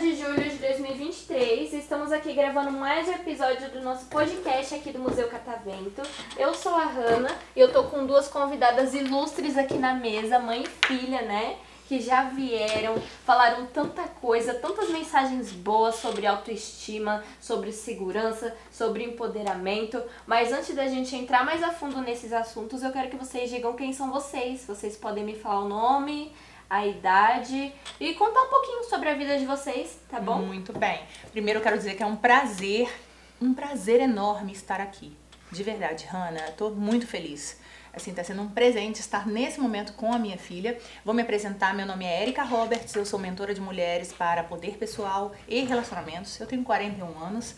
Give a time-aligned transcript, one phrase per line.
[0.00, 1.72] de julho de 2023.
[1.72, 6.02] Estamos aqui gravando mais um episódio do nosso podcast aqui do Museu Catavento.
[6.36, 10.62] Eu sou a Hanna e eu tô com duas convidadas ilustres aqui na mesa, mãe
[10.62, 11.56] e filha, né?
[11.92, 12.94] Que já vieram,
[13.26, 20.02] falaram tanta coisa, tantas mensagens boas sobre autoestima, sobre segurança, sobre empoderamento.
[20.26, 23.74] Mas antes da gente entrar mais a fundo nesses assuntos, eu quero que vocês digam
[23.74, 24.64] quem são vocês.
[24.66, 26.32] Vocês podem me falar o nome,
[26.70, 27.70] a idade
[28.00, 30.38] e contar um pouquinho sobre a vida de vocês, tá bom?
[30.38, 30.98] Muito bem.
[31.30, 32.90] Primeiro eu quero dizer que é um prazer,
[33.38, 35.14] um prazer enorme estar aqui.
[35.50, 37.60] De verdade, Hanna, tô muito feliz.
[37.92, 40.78] Assim, tá sendo um presente estar nesse momento com a minha filha.
[41.04, 44.78] Vou me apresentar, meu nome é Erika Roberts, eu sou mentora de mulheres para poder
[44.78, 46.40] pessoal e relacionamentos.
[46.40, 47.54] Eu tenho 41 anos.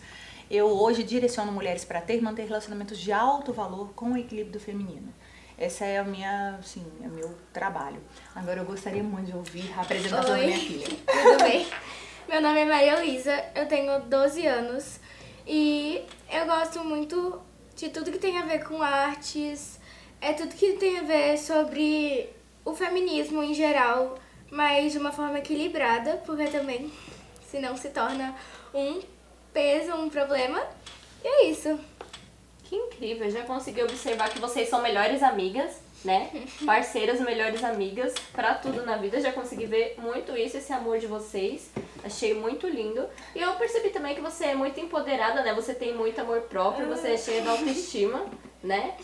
[0.51, 4.53] Eu hoje direciono mulheres para ter e manter relacionamentos de alto valor com o equilíbrio
[4.53, 5.13] do feminino.
[5.57, 8.01] Essa é a minha, assim, é meu trabalho.
[8.35, 10.41] Agora eu gostaria muito de ouvir a apresentação Oi.
[10.41, 10.87] da minha filha.
[11.07, 11.65] Tudo bem?
[12.27, 14.99] Meu nome é Maria Luísa, eu tenho 12 anos
[15.47, 17.39] e eu gosto muito
[17.75, 19.79] de tudo que tem a ver com artes,
[20.21, 22.29] é tudo que tem a ver sobre
[22.63, 24.17] o feminismo em geral,
[24.49, 26.91] mas de uma forma equilibrada, porque também
[27.49, 28.35] senão se torna
[28.73, 29.01] um
[29.53, 30.61] peso, um problema.
[31.23, 31.79] E é isso.
[32.63, 36.31] Que incrível, já consegui observar que vocês são melhores amigas, né?
[36.65, 39.21] Parceiras, melhores amigas pra tudo na vida.
[39.21, 41.69] Já consegui ver muito isso, esse amor de vocês.
[42.03, 43.07] Achei muito lindo.
[43.35, 45.53] E eu percebi também que você é muito empoderada, né?
[45.53, 48.25] Você tem muito amor próprio, você é cheia de autoestima,
[48.63, 48.95] né?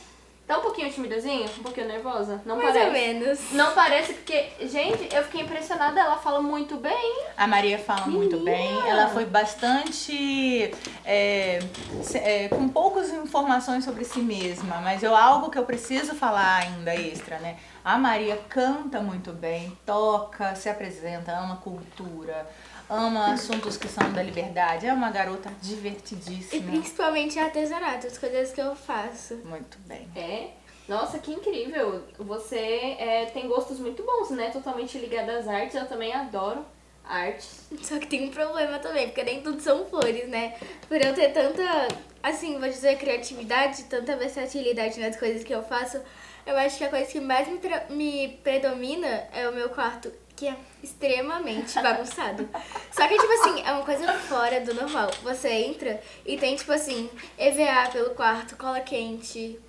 [0.48, 1.46] Tá um pouquinho timidazinho?
[1.60, 2.42] Um pouquinho nervosa?
[2.46, 2.86] Não Mais parece?
[2.88, 3.40] ou menos.
[3.54, 5.98] Não parece, porque, gente, eu fiquei impressionada.
[5.98, 7.24] Ela fala muito bem.
[7.38, 8.52] A Maria fala muito Menina!
[8.52, 8.90] bem.
[8.90, 10.72] Ela foi bastante.
[11.06, 11.60] é,
[12.04, 16.58] se- é, com poucas informações sobre si mesma, mas eu algo que eu preciso falar
[16.64, 17.56] ainda extra, né?
[17.84, 22.46] A Maria canta muito bem, toca, se apresenta, ama cultura,
[22.92, 24.86] ama assuntos que são da liberdade.
[24.86, 26.70] É uma garota E divertidíssima.
[26.72, 29.36] principalmente artesanato, as coisas que eu faço.
[29.46, 30.08] Muito bem.
[30.16, 30.50] É.
[30.88, 32.04] Nossa, que incrível.
[32.20, 32.58] Você
[33.00, 34.50] é, tem gostos muito bons, né?
[34.50, 35.76] Totalmente ligada às artes.
[35.76, 36.66] Eu também adoro
[37.06, 37.68] artes.
[37.82, 40.56] Só que tem um problema também, porque nem tudo são flores, né?
[40.88, 41.88] Por eu ter tanta,
[42.22, 46.00] assim, vou dizer, criatividade, tanta versatilidade nas coisas que eu faço,
[46.46, 47.60] eu acho que a coisa que mais me,
[47.90, 52.50] me predomina é o meu quarto, que é extremamente bagunçado.
[52.92, 55.12] Só que, tipo assim, é uma coisa fora do normal.
[55.22, 59.60] Você entra e tem, tipo assim, EVA pelo quarto, cola quente,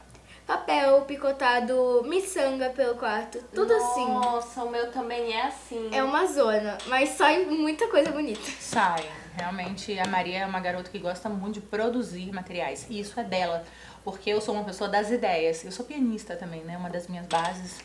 [0.47, 4.06] papel picotado, miçanga pelo quarto, tudo assim.
[4.06, 5.91] Nossa, o meu também é assim.
[5.93, 8.50] É uma zona, mas sai muita coisa bonita.
[8.59, 9.06] Sai.
[9.37, 12.87] Realmente, a Maria é uma garota que gosta muito de produzir materiais.
[12.89, 13.62] E isso é dela,
[14.03, 15.66] porque eu sou uma pessoa das ideias.
[15.66, 16.78] Eu sou pianista também, né?
[16.78, 17.81] Uma das minhas bases,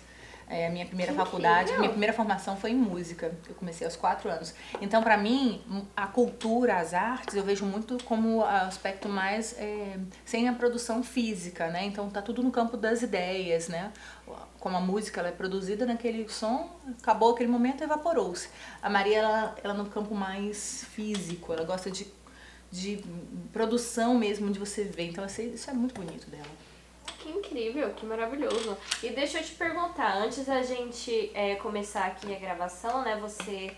[0.49, 1.79] é, a minha primeira Que faculdade, incrível!
[1.79, 3.35] minha primeira formação foi em música.
[3.49, 4.53] Eu comecei aos quatro anos.
[4.81, 5.61] Então, pra mim,
[5.95, 11.67] a cultura, as artes, eu vejo muito como aspecto mais é, sem a produção física,
[11.67, 11.83] né?
[11.85, 13.91] Então, tá tudo no campo das ideias, né?
[14.57, 16.69] Como a música ela é produzida naquele som,
[17.01, 18.47] acabou aquele momento, evaporou-se.
[18.81, 22.07] A Maria, ela, ela no campo mais físico, ela gosta de,
[22.71, 23.03] de
[23.51, 25.09] produção mesmo, de você ver.
[25.09, 26.47] Então, assim, isso é muito bonito dela.
[27.19, 28.77] Que incrível, que maravilhoso.
[29.03, 33.17] E deixa eu te perguntar, antes da gente é, começar aqui a gravação, né?
[33.21, 33.75] Você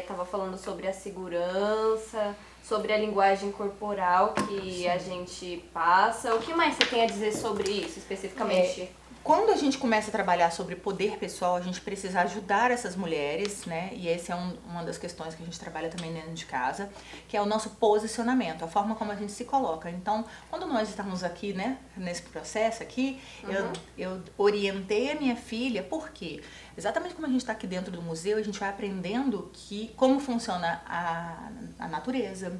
[0.00, 6.34] estava falando sobre a segurança, sobre a linguagem corporal que a gente passa.
[6.34, 8.90] O que mais você tem a dizer sobre isso especificamente?
[9.22, 13.64] Quando a gente começa a trabalhar sobre poder pessoal, a gente precisa ajudar essas mulheres,
[13.66, 13.90] né?
[13.92, 16.90] E essa é um- uma das questões que a gente trabalha também dentro de casa,
[17.28, 19.88] que é o nosso posicionamento, a forma como a gente se coloca.
[19.88, 25.84] Então, quando nós estamos aqui, né, nesse processo aqui, eu, eu orientei a minha filha,
[25.84, 26.42] por quê?
[26.76, 30.18] Exatamente como a gente está aqui dentro do museu, a gente vai aprendendo que como
[30.18, 32.58] funciona a, a natureza,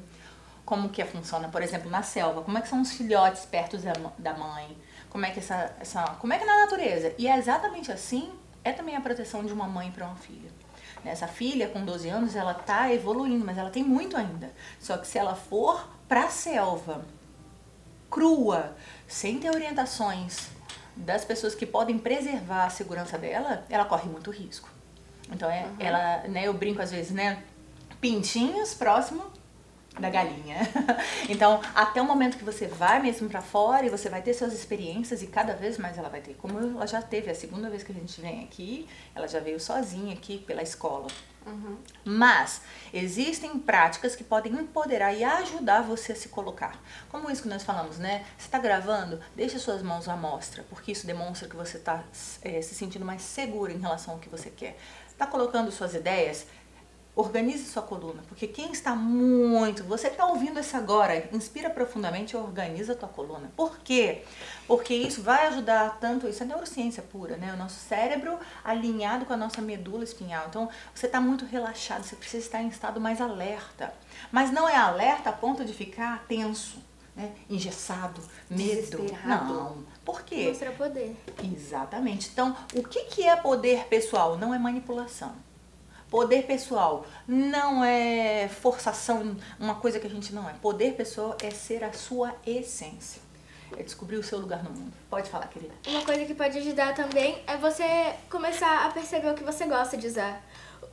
[0.65, 3.91] como que funciona, por exemplo, na selva, como é que são os filhotes perto da,
[4.17, 4.77] da mãe,
[5.13, 7.13] como é que essa, essa, como é que é na natureza.
[7.19, 8.31] E é exatamente assim,
[8.63, 10.49] é também a proteção de uma mãe para uma filha.
[11.05, 14.51] Né, Essa filha com 12 anos, ela tá evoluindo, mas ela tem muito ainda.
[14.79, 17.05] Só que se ela for pra selva,
[18.09, 18.75] crua,
[19.07, 20.49] sem ter orientações
[20.95, 24.67] das pessoas que podem preservar a segurança dela, ela corre muito risco.
[25.31, 27.43] Então é, ela, né, eu brinco às vezes, né,
[28.01, 29.25] pintinhos próximo
[29.99, 30.57] da galinha.
[31.29, 34.53] então, até o momento que você vai mesmo pra fora e você vai ter suas
[34.53, 36.33] experiências e cada vez mais ela vai ter.
[36.35, 39.59] Como ela já teve a segunda vez que a gente vem aqui, ela já veio
[39.59, 41.07] sozinha aqui pela escola.
[41.45, 41.77] Uhum.
[42.05, 42.61] Mas
[42.93, 46.81] existem práticas que podem empoderar e ajudar você a se colocar.
[47.09, 48.25] Como isso que nós falamos, né?
[48.37, 52.03] Você está gravando, deixa suas mãos à mostra, porque isso demonstra que você está
[52.41, 54.77] é, se sentindo mais seguro em relação ao que você quer.
[55.07, 56.47] Está colocando suas ideias,
[57.15, 62.37] Organize sua coluna, porque quem está muito, você está ouvindo isso agora, inspira profundamente e
[62.37, 63.51] organiza a tua coluna.
[63.55, 64.23] Por quê?
[64.65, 67.53] Porque isso vai ajudar tanto, isso é neurociência pura, né?
[67.53, 70.47] O nosso cérebro alinhado com a nossa medula espinhal.
[70.49, 73.93] Então, você está muito relaxado, você precisa estar em estado mais alerta.
[74.31, 76.79] Mas não é alerta a ponto de ficar tenso,
[77.15, 77.31] né?
[77.47, 79.05] engessado, medo.
[79.23, 79.83] Não.
[80.03, 80.47] Por quê?
[80.47, 81.15] Mostrar poder.
[81.43, 82.31] Exatamente.
[82.33, 84.35] Então, o que, que é poder pessoal?
[84.35, 85.52] Não é manipulação.
[86.13, 90.53] Poder pessoal não é forçação, uma coisa que a gente não é.
[90.61, 93.19] Poder pessoal é ser a sua essência.
[93.75, 94.93] É descobrir o seu lugar no mundo.
[95.09, 95.73] Pode falar, querida.
[95.87, 99.97] Uma coisa que pode ajudar também é você começar a perceber o que você gosta
[99.97, 100.39] de usar.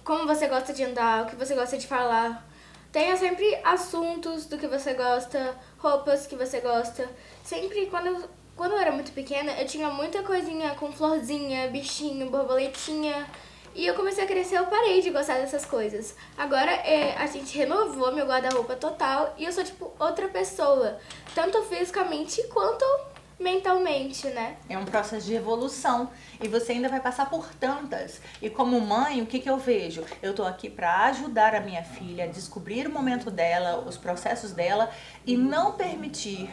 [0.02, 2.48] Como você gosta de andar, o que você gosta de falar.
[2.90, 7.06] Tenha sempre assuntos do que você gosta, roupas que você gosta.
[7.44, 8.26] Sempre quando
[8.56, 13.26] quando eu era muito pequena, eu tinha muita coisinha com florzinha, bichinho, borboletinha.
[13.74, 16.14] E eu comecei a crescer, eu parei de gostar dessas coisas.
[16.36, 20.98] Agora é, a gente renovou meu guarda-roupa total e eu sou tipo outra pessoa,
[21.34, 22.84] tanto fisicamente quanto
[23.40, 24.56] mentalmente, né?
[24.68, 26.10] É um processo de evolução
[26.42, 28.20] e você ainda vai passar por tantas.
[28.42, 30.04] E como mãe, o que, que eu vejo?
[30.22, 34.52] Eu tô aqui para ajudar a minha filha a descobrir o momento dela, os processos
[34.52, 34.90] dela
[35.26, 36.50] e não permitir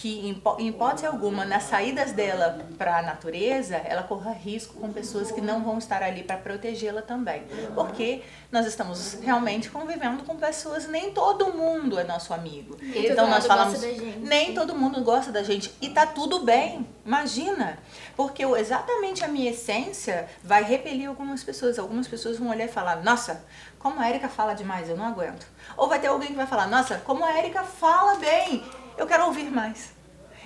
[0.00, 0.20] que,
[0.58, 5.40] em hipótese alguma, nas saídas dela para a natureza, ela corra risco com pessoas que
[5.40, 7.42] não vão estar ali para protegê-la também.
[7.74, 8.22] Porque
[8.52, 12.76] nós estamos realmente convivendo com pessoas, nem todo mundo é nosso amigo.
[12.80, 13.80] Nem então nós falamos,
[14.20, 15.74] nem todo mundo gosta da gente.
[15.80, 17.76] E tá tudo bem, imagina.
[18.16, 21.76] Porque exatamente a minha essência vai repelir algumas pessoas.
[21.76, 23.44] Algumas pessoas vão olhar e falar, nossa,
[23.80, 25.44] como a Erika fala demais, eu não aguento.
[25.76, 28.62] Ou vai ter alguém que vai falar, nossa, como a Erika fala bem
[28.98, 29.96] eu quero ouvir mais.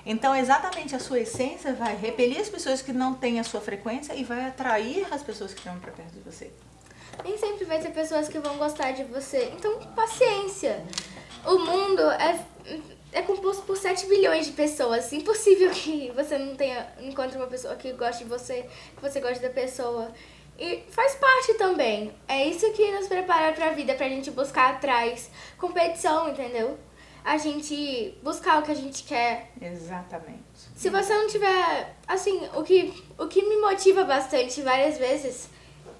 [0.04, 4.14] Então, exatamente a sua essência vai repelir as pessoas que não têm a sua frequência
[4.14, 6.50] e vai atrair as pessoas que estão para perto de você.
[7.24, 9.52] Nem sempre vai ter pessoas que vão gostar de você.
[9.56, 10.84] Então, paciência.
[11.44, 12.44] O mundo é,
[13.12, 15.12] é composto por 7 bilhões de pessoas.
[15.12, 18.66] Impossível que você não tenha encontre uma pessoa que goste de você,
[18.96, 20.10] que você goste da pessoa.
[20.58, 22.12] E faz parte também.
[22.26, 26.78] É isso que nos prepara para a vida, pra gente buscar atrás competição, entendeu?
[27.24, 29.52] A gente buscar o que a gente quer.
[29.60, 30.42] Exatamente.
[30.74, 35.48] Se você não tiver, assim, o que, o que me motiva bastante várias vezes,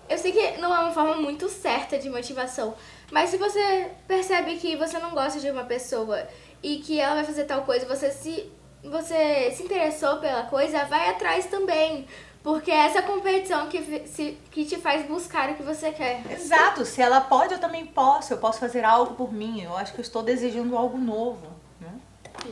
[0.09, 2.75] eu sei que não é uma forma muito certa de motivação,
[3.11, 6.27] mas se você percebe que você não gosta de uma pessoa
[6.63, 8.51] e que ela vai fazer tal coisa, você se
[8.85, 12.07] você se interessou pela coisa, vai atrás também.
[12.43, 16.23] Porque é essa competição que, se, que te faz buscar o que você quer.
[16.31, 16.85] Exato.
[16.85, 18.33] Se ela pode, eu também posso.
[18.33, 19.63] Eu posso fazer algo por mim.
[19.63, 21.47] Eu acho que eu estou desejando algo novo.
[21.81, 21.95] Né?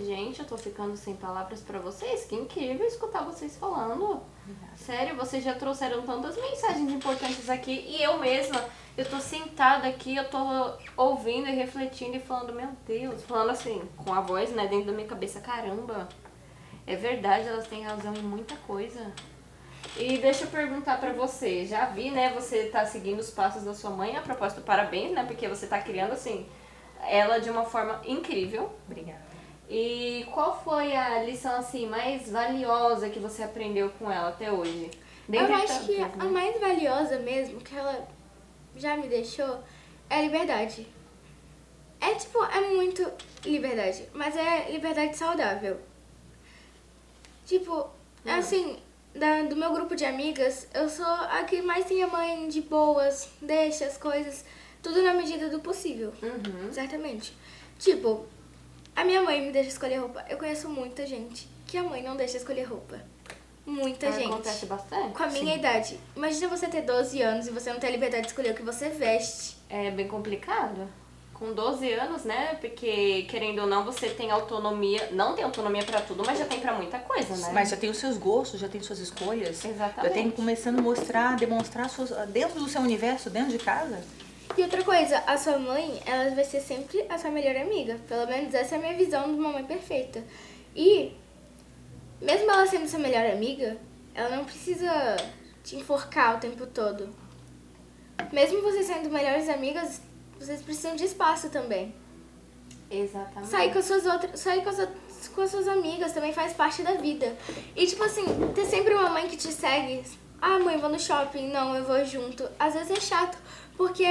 [0.07, 2.25] Gente, eu tô ficando sem palavras para vocês.
[2.25, 4.23] Que incrível escutar vocês falando.
[4.77, 7.85] Sério, vocês já trouxeram tantas mensagens importantes aqui.
[7.89, 8.65] E eu mesma,
[8.97, 10.39] eu tô sentada aqui, eu tô
[10.97, 13.23] ouvindo e refletindo e falando, meu Deus.
[13.25, 15.41] Falando assim, com a voz, né, dentro da minha cabeça.
[15.41, 16.09] Caramba,
[16.87, 19.13] é verdade, elas têm razão em muita coisa.
[19.97, 23.75] E deixa eu perguntar para você, já vi, né, você tá seguindo os passos da
[23.75, 26.47] sua mãe, a propósito, parabéns, né, porque você tá criando, assim,
[27.07, 28.71] ela de uma forma incrível.
[28.87, 29.31] Obrigada.
[29.69, 34.91] E qual foi a lição, assim, mais valiosa que você aprendeu com ela até hoje?
[35.29, 36.13] Dentre eu acho que né?
[36.19, 38.09] a mais valiosa mesmo, que ela
[38.75, 39.61] já me deixou,
[40.09, 40.87] é a liberdade.
[42.01, 43.09] É, tipo, é muito
[43.45, 45.79] liberdade, mas é liberdade saudável.
[47.47, 47.89] Tipo,
[48.25, 48.39] é hum.
[48.39, 48.79] assim,
[49.15, 52.61] da, do meu grupo de amigas, eu sou a que mais tem a mãe de
[52.63, 54.45] boas, deixa as coisas,
[54.83, 56.13] tudo na medida do possível.
[56.23, 56.73] Uhum.
[56.73, 57.37] Certamente.
[57.79, 58.27] Tipo,
[58.95, 60.25] a minha mãe me deixa escolher roupa.
[60.29, 63.01] Eu conheço muita gente que a mãe não deixa escolher roupa.
[63.65, 64.27] Muita é, gente.
[64.27, 65.15] Acontece bastante.
[65.15, 65.59] Com a minha Sim.
[65.59, 66.01] idade.
[66.17, 68.63] Imagina você ter 12 anos e você não ter a liberdade de escolher o que
[68.63, 69.57] você veste.
[69.69, 70.89] É bem complicado
[71.41, 72.59] com 12 anos, né?
[72.61, 75.09] Porque, querendo ou não, você tem autonomia.
[75.11, 77.51] Não tem autonomia para tudo, mas já tem para muita coisa, né?
[77.55, 79.65] Mas já tem os seus gostos, já tem suas escolhas.
[79.65, 80.07] Exatamente.
[80.07, 84.05] Já tem começando a mostrar, demonstrar suas, dentro do seu universo, dentro de casa.
[84.55, 87.99] E outra coisa, a sua mãe, ela vai ser sempre a sua melhor amiga.
[88.07, 90.23] Pelo menos essa é a minha visão de uma mãe perfeita.
[90.77, 91.13] E,
[92.21, 93.79] mesmo ela sendo sua melhor amiga,
[94.15, 95.17] ela não precisa
[95.65, 97.09] te enforcar o tempo todo.
[98.31, 100.03] Mesmo vocês sendo melhores amigas,
[100.41, 101.95] vocês precisam de espaço também.
[102.91, 103.51] Exatamente.
[103.51, 104.41] Sair com as suas outras.
[104.41, 104.89] Sair com as,
[105.35, 107.37] com as suas amigas também faz parte da vida.
[107.77, 110.03] E tipo assim, ter sempre uma mãe que te segue.
[110.41, 111.51] Ah, mãe, vou no shopping.
[111.51, 112.49] Não, eu vou junto.
[112.59, 113.37] Às vezes é chato.
[113.77, 114.07] Porque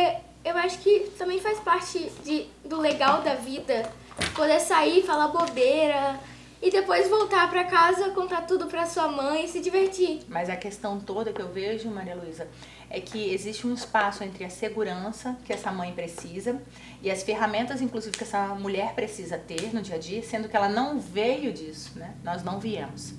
[0.46, 3.92] eu acho que também faz parte de, do legal da vida
[4.36, 6.20] poder sair, falar bobeira
[6.62, 10.22] e depois voltar para casa, contar tudo para sua mãe e se divertir.
[10.28, 12.48] Mas a questão toda que eu vejo, Maria Luísa,
[12.90, 16.60] é que existe um espaço entre a segurança que essa mãe precisa
[17.02, 20.56] e as ferramentas, inclusive, que essa mulher precisa ter no dia a dia, sendo que
[20.56, 22.16] ela não veio disso, né?
[22.24, 23.14] Nós não viemos.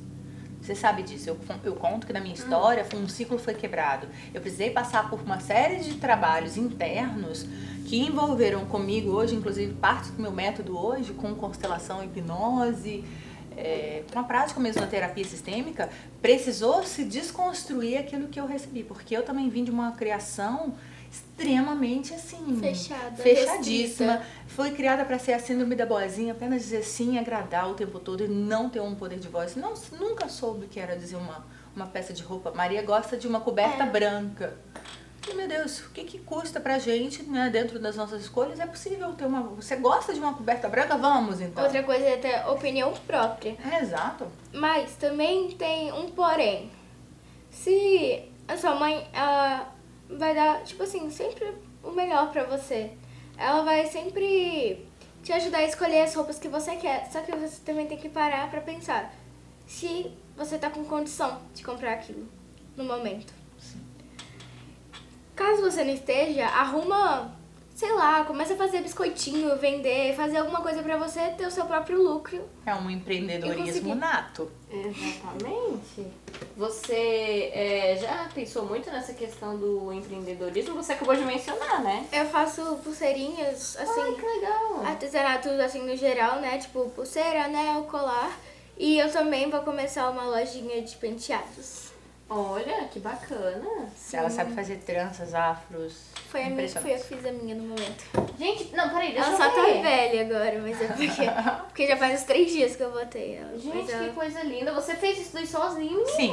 [0.60, 1.30] Você sabe disso.
[1.30, 4.06] Eu, eu conto que na minha história um ciclo foi quebrado.
[4.34, 7.46] Eu precisei passar por uma série de trabalhos internos
[7.86, 13.04] que envolveram comigo hoje, inclusive parte do meu método hoje, com constelação hipnose,
[13.60, 15.88] é, com a prática mesmo da terapia sistêmica,
[16.20, 18.82] precisou se desconstruir aquilo que eu recebi.
[18.82, 20.74] Porque eu também vim de uma criação
[21.10, 24.26] extremamente assim Fechada, fechadíssima restrita.
[24.46, 28.24] foi criada para ser a síndrome da boazinha apenas dizer sim agradar o tempo todo
[28.24, 31.86] e não ter um poder de voz não nunca soube que era dizer uma uma
[31.86, 33.86] peça de roupa Maria gosta de uma coberta É.
[33.86, 34.54] branca
[35.34, 39.12] meu Deus o que que custa pra gente né dentro das nossas escolhas é possível
[39.12, 42.92] ter uma você gosta de uma coberta branca vamos então Outra coisa é ter opinião
[43.06, 43.56] própria.
[43.70, 46.70] é, exato Mas também tem um porém.
[47.50, 49.72] Se a sua mãe ela
[50.08, 52.92] vai dar, tipo assim, sempre o melhor pra você.
[53.36, 54.86] Ela vai sempre
[55.22, 57.08] te ajudar a escolher as roupas que você quer.
[57.10, 59.12] Só que você também tem que parar pra pensar
[59.66, 62.26] se você tá com condição de comprar aquilo
[62.76, 63.32] no momento.
[65.40, 67.34] Caso você não esteja, arruma,
[67.74, 71.64] sei lá, começa a fazer biscoitinho, vender, fazer alguma coisa pra você ter o seu
[71.64, 72.46] próprio lucro.
[72.66, 76.06] é um empreendedorismo nato Exatamente.
[76.58, 80.74] Você é, já pensou muito nessa questão do empreendedorismo?
[80.74, 82.06] Você acabou de mencionar, né?
[82.12, 84.82] Eu faço pulseirinhas, Ai, assim, que legal.
[84.84, 86.58] artesanatos assim no geral, né?
[86.58, 88.38] Tipo pulseira, anel, colar.
[88.76, 91.89] E eu também vou começar uma lojinha de penteados.
[92.32, 93.88] Olha, que bacana.
[94.12, 97.64] ela sabe fazer tranças afros Foi, a minha, foi eu que fiz a minha no
[97.64, 98.04] momento.
[98.38, 101.06] Gente, não, peraí, deixa ela eu só tá velha agora, mas é porque,
[101.66, 103.58] porque já faz uns três dias que eu botei ela.
[103.58, 104.72] Gente, mas ela- que coisa linda.
[104.74, 106.06] Você fez isso daí sozinho?
[106.06, 106.30] sim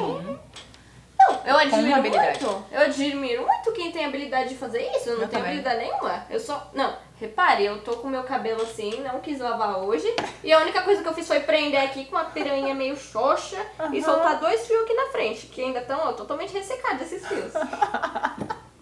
[1.19, 2.43] Não, eu admiro habilidade.
[2.43, 2.65] muito.
[2.71, 5.09] Eu admiro muito quem tem habilidade de fazer isso.
[5.09, 5.59] Eu não Eu tenho também.
[5.59, 6.25] habilidade nenhuma.
[6.29, 6.69] Eu só.
[6.73, 10.07] Não, repare, eu tô com meu cabelo assim, não quis lavar hoje.
[10.43, 13.57] E a única coisa que eu fiz foi prender aqui com uma piranha meio xoxa
[13.91, 14.01] e Aham.
[14.03, 17.53] soltar dois fios aqui na frente, que ainda estão totalmente ressecados esses fios.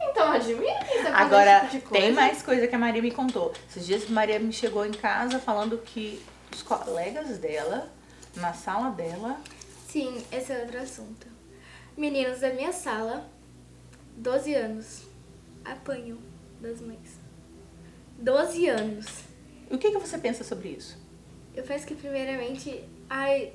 [0.01, 2.05] Então, eu admiro quem sabe fazer Agora, esse tipo de coisa.
[2.05, 3.51] tem mais coisa que a Maria me contou.
[3.69, 6.23] Esses dias a Maria me chegou em casa falando que
[6.53, 7.89] os colegas dela,
[8.35, 9.37] na sala dela,
[9.89, 11.27] Sim, esse é outro assunto.
[11.97, 13.25] Meninos da minha sala,
[14.17, 15.03] 12 anos,
[15.63, 16.17] apanham
[16.59, 17.19] das mães.
[18.17, 19.05] 12 anos.
[19.71, 20.97] o que, que você pensa sobre isso?
[21.55, 23.53] Eu penso que primeiramente, ai,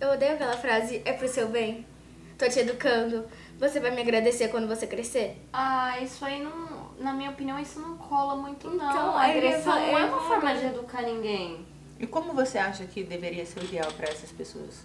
[0.00, 1.86] eu odeio aquela frase, é pro seu bem.
[2.36, 3.24] Tô te educando.
[3.58, 5.40] Você vai me agradecer quando você crescer?
[5.52, 6.94] Ah, isso aí não.
[6.98, 8.90] Na minha opinião, isso não cola muito, não.
[8.90, 11.64] Então, a agressão não é uma forma de educar ninguém.
[12.00, 14.84] E como você acha que deveria ser o ideal para essas pessoas?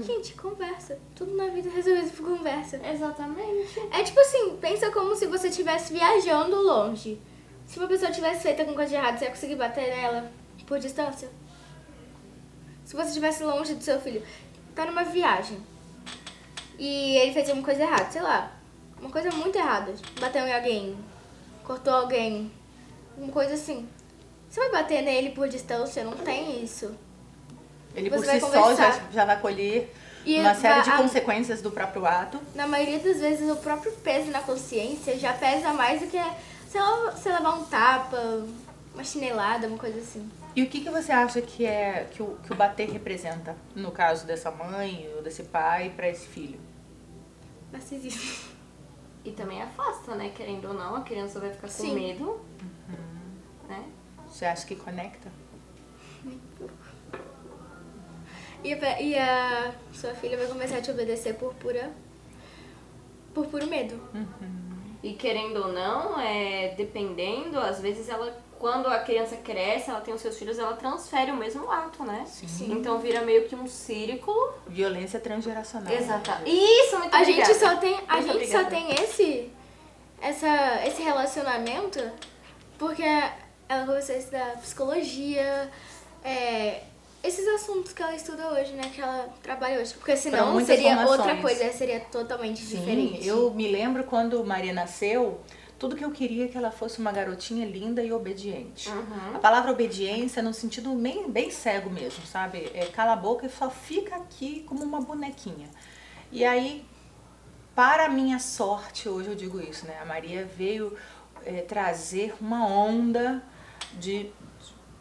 [0.00, 0.98] Gente, conversa.
[1.14, 2.80] Tudo na vida é resolvido por conversa.
[2.86, 3.80] Exatamente.
[3.92, 7.20] É tipo assim, pensa como se você estivesse viajando longe.
[7.66, 10.30] Se uma pessoa tivesse feito alguma coisa de errado, você ia conseguir bater nela
[10.66, 11.28] por distância?
[12.84, 14.22] Se você estivesse longe do seu filho,
[14.74, 15.58] tá numa viagem
[16.78, 18.52] e ele fez alguma coisa errada, sei lá,
[19.00, 20.96] uma coisa muito errada, bateu em alguém,
[21.64, 22.50] cortou alguém,
[23.16, 23.88] uma coisa assim.
[24.48, 26.04] Você vai bater nele por distância?
[26.04, 26.94] Não tem isso.
[27.96, 29.92] Ele Você por si só já, já vai colher
[30.24, 32.38] E uma série de a- consequências do próprio ato.
[32.54, 36.20] Na maioria das vezes, o próprio peso na consciência já pesa mais do que
[36.68, 38.44] sei lá, você levar um tapa,
[38.92, 40.30] uma chinelada, uma coisa assim.
[40.54, 43.90] E o que, que você acha que é que o, que o bater representa no
[43.90, 46.60] caso dessa mãe ou desse pai para esse filho?
[47.72, 48.54] Narcisismo.
[49.24, 50.30] E também afasta, né?
[50.34, 51.94] Querendo ou não, a criança vai ficar com Sim.
[51.94, 52.40] medo.
[53.68, 53.84] Né?
[54.28, 55.30] Você acha que conecta?
[58.62, 61.90] pe- e a sua filha vai começar a te obedecer por pura.
[63.34, 64.00] por puro medo.
[65.02, 70.12] E querendo ou não, é, dependendo, às vezes ela, quando a criança cresce, ela tem
[70.14, 72.24] os seus filhos, ela transfere o mesmo ato, né?
[72.26, 72.72] Sim.
[72.72, 74.54] Então vira meio que um círculo.
[74.66, 75.92] Violência transgeracional.
[75.92, 76.30] Exato.
[76.46, 77.44] Isso, muito A obrigada.
[77.52, 78.70] gente só tem, a Muito gente só obrigada.
[78.70, 79.52] tem esse,
[80.20, 82.00] essa, esse relacionamento
[82.78, 83.04] porque
[83.68, 85.70] ela começou a estudar psicologia,
[86.24, 86.82] é,
[87.22, 88.90] esses assuntos que ela estuda hoje, né?
[88.94, 89.94] Que ela trabalha hoje.
[89.94, 91.20] Porque senão seria formações.
[91.20, 93.26] outra coisa, seria totalmente Sim, diferente.
[93.26, 95.40] eu me lembro quando Maria nasceu,
[95.78, 98.88] tudo que eu queria é que ela fosse uma garotinha linda e obediente.
[98.88, 99.36] Uhum.
[99.36, 102.70] A palavra obediência no sentido bem, bem cego mesmo, sabe?
[102.72, 105.68] É cala a boca e só fica aqui como uma bonequinha.
[106.32, 106.84] E aí,
[107.74, 109.98] para a minha sorte, hoje eu digo isso, né?
[110.00, 110.96] A Maria veio
[111.44, 113.42] é, trazer uma onda
[113.98, 114.30] de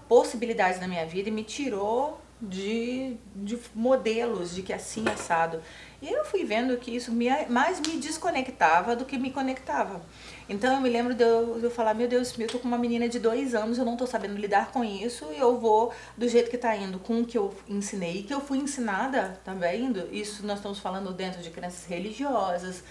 [0.07, 5.61] possibilidades na minha vida e me tirou de, de modelos de que assim assado.
[6.01, 10.01] E eu fui vendo que isso me, mais me desconectava do que me conectava.
[10.47, 12.77] Então eu me lembro de eu, de eu falar, meu Deus, eu tô com uma
[12.77, 16.27] menina de dois anos, eu não tô sabendo lidar com isso, e eu vou do
[16.27, 20.07] jeito que tá indo, com o que eu ensinei, que eu fui ensinada, tá vendo?
[20.11, 22.83] Isso nós estamos falando dentro de crenças religiosas,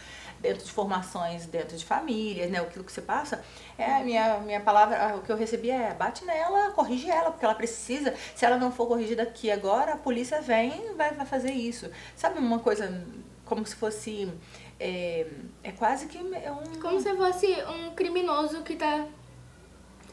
[0.45, 2.61] dentro de formações, dentro de famílias, né?
[2.61, 3.43] Aquilo que você passa,
[3.79, 7.47] é a minha, minha palavra, o que eu recebi é bate nela, corrige ela, porque
[7.47, 8.15] ela precisa.
[8.35, 11.91] Se ela não for corrigida aqui agora, a polícia vem e vai, vai fazer isso.
[12.15, 13.03] Sabe uma coisa
[13.47, 14.31] como se fosse.
[14.79, 15.27] É,
[15.63, 16.79] é quase que é um.
[16.79, 19.07] Como se fosse um criminoso que tá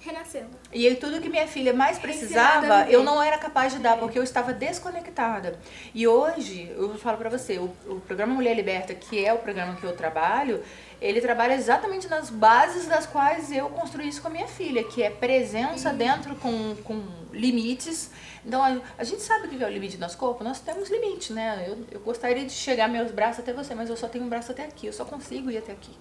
[0.01, 0.49] renascendo.
[0.73, 4.17] E aí, tudo que minha filha mais precisava, eu não era capaz de dar, porque
[4.17, 5.59] eu estava desconectada.
[5.93, 9.75] E hoje, eu falo pra você, o, o programa Mulher Liberta, que é o programa
[9.75, 10.63] que eu trabalho,
[10.99, 15.01] ele trabalha exatamente nas bases das quais eu construí isso com a minha filha, que
[15.01, 18.11] é presença dentro com, com limites.
[18.45, 20.43] Então, a, a, gente sabe o que é o limite do nosso corpo?
[20.43, 21.65] Nós temos limite, né?
[21.67, 24.51] Eu, eu gostaria de chegar meus braços até você, mas eu só tenho um braço
[24.51, 25.91] até aqui, eu só consigo ir até aqui.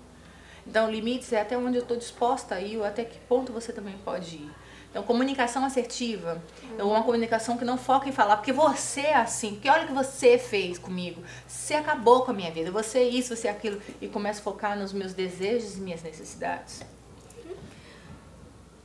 [0.71, 3.73] Então, limites é até onde eu estou disposta a ir ou até que ponto você
[3.73, 4.51] também pode ir.
[4.89, 6.41] Então, comunicação assertiva.
[6.63, 9.87] Então, uma comunicação que não foca em falar, porque você é assim, porque olha o
[9.89, 11.25] que você fez comigo.
[11.45, 13.83] Você acabou com a minha vida, você é isso, você é aquilo.
[14.01, 16.83] E começa a focar nos meus desejos e minhas necessidades.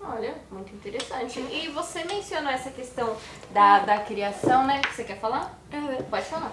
[0.01, 1.39] Olha, muito interessante.
[1.39, 3.15] E você mencionou essa questão
[3.51, 4.81] da, da criação, né?
[4.81, 5.55] Que você quer falar?
[5.71, 6.03] Uhum.
[6.09, 6.51] Pode falar.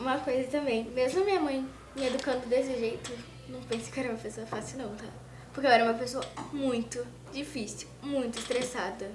[0.00, 3.12] Uma coisa também, mesmo minha mãe me educando desse jeito,
[3.52, 5.04] não pense que eu era uma pessoa fácil não, tá?
[5.52, 9.10] Porque eu era uma pessoa muito difícil, muito estressada.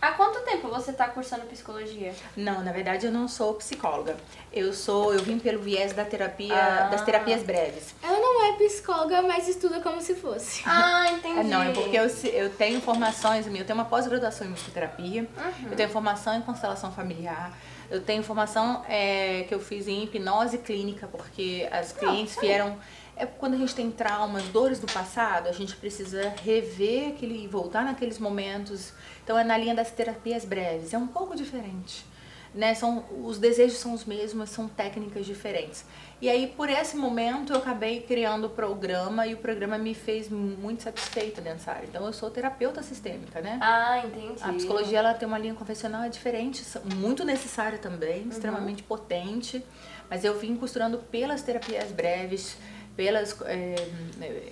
[0.00, 2.14] Há quanto tempo você está cursando psicologia?
[2.36, 4.16] Não, na verdade eu não sou psicóloga.
[4.52, 6.88] Eu sou, eu vim pelo viés da terapia, ah.
[6.88, 7.94] das terapias breves.
[8.02, 10.62] Ela não é psicóloga, mas estuda como se fosse.
[10.66, 11.40] Ah, entendi.
[11.40, 15.68] É, não, é porque eu, eu tenho formações, eu tenho uma pós-graduação em musicoterapia, uhum.
[15.70, 17.52] eu tenho formação em constelação familiar,
[17.94, 22.76] eu tenho formação é, que eu fiz em hipnose clínica, porque as clientes vieram.
[23.16, 27.84] É quando a gente tem traumas, dores do passado, a gente precisa rever aquele, voltar
[27.84, 28.92] naqueles momentos.
[29.22, 32.04] Então é na linha das terapias breves, é um pouco diferente.
[32.52, 32.74] Né?
[32.74, 35.84] São, os desejos são os mesmos, são técnicas diferentes.
[36.24, 40.30] E aí, por esse momento, eu acabei criando o programa e o programa me fez
[40.30, 41.84] muito satisfeita nessa área.
[41.86, 43.58] Então, eu sou terapeuta sistêmica, né?
[43.60, 44.42] Ah, entendi.
[44.42, 46.64] A psicologia, ela tem uma linha convencional, é diferente,
[46.96, 48.30] muito necessária também, uhum.
[48.30, 49.62] extremamente potente.
[50.08, 52.56] Mas eu vim costurando pelas terapias breves,
[52.96, 53.74] pelas é,
[54.20, 54.42] é,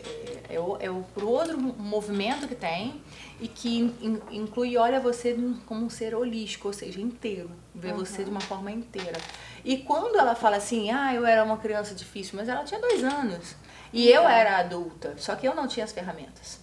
[0.49, 3.01] é, é o pro outro movimento que tem
[3.41, 7.99] e que in, inclui olha você como um ser holístico, ou seja, inteiro, vê uhum.
[7.99, 9.19] você de uma forma inteira.
[9.65, 13.03] E quando ela fala assim, ah, eu era uma criança difícil, mas ela tinha dois
[13.03, 13.57] anos
[13.93, 16.61] e eu era adulta, só que eu não tinha as ferramentas.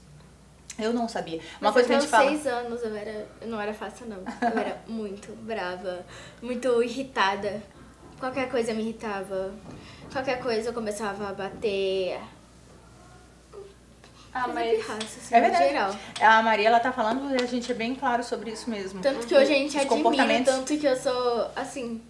[0.77, 1.39] Eu não sabia.
[1.59, 2.29] Uma Mas coisa que a gente fala.
[2.29, 4.17] seis anos eu era, não era fácil não.
[4.17, 6.05] Eu era muito brava,
[6.41, 7.61] muito irritada.
[8.19, 9.53] Qualquer coisa me irritava.
[10.11, 12.19] Qualquer coisa eu começava a bater.
[14.33, 15.67] Ah, mas assim, é verdade.
[15.69, 15.95] Geral.
[16.21, 19.01] A Maria, ela tá falando e a gente é bem claro sobre isso mesmo.
[19.01, 22.01] Tanto que hoje a gente Os admira, tanto que eu sou, assim,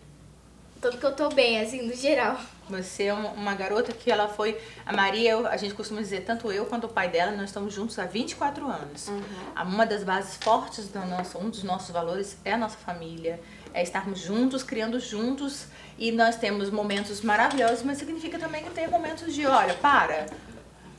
[0.82, 2.38] tanto que eu tô bem, assim, no geral.
[2.70, 4.60] Você é uma garota que ela foi.
[4.86, 7.98] A Maria, a gente costuma dizer, tanto eu quanto o pai dela, nós estamos juntos
[7.98, 9.08] há 24 anos.
[9.08, 9.24] Uhum.
[9.64, 13.40] Uma das bases fortes da nossa, um dos nossos valores é a nossa família,
[13.74, 15.68] é estarmos juntos, criando juntos.
[15.98, 20.28] E nós temos momentos maravilhosos, mas significa também que tem momentos de, olha, para,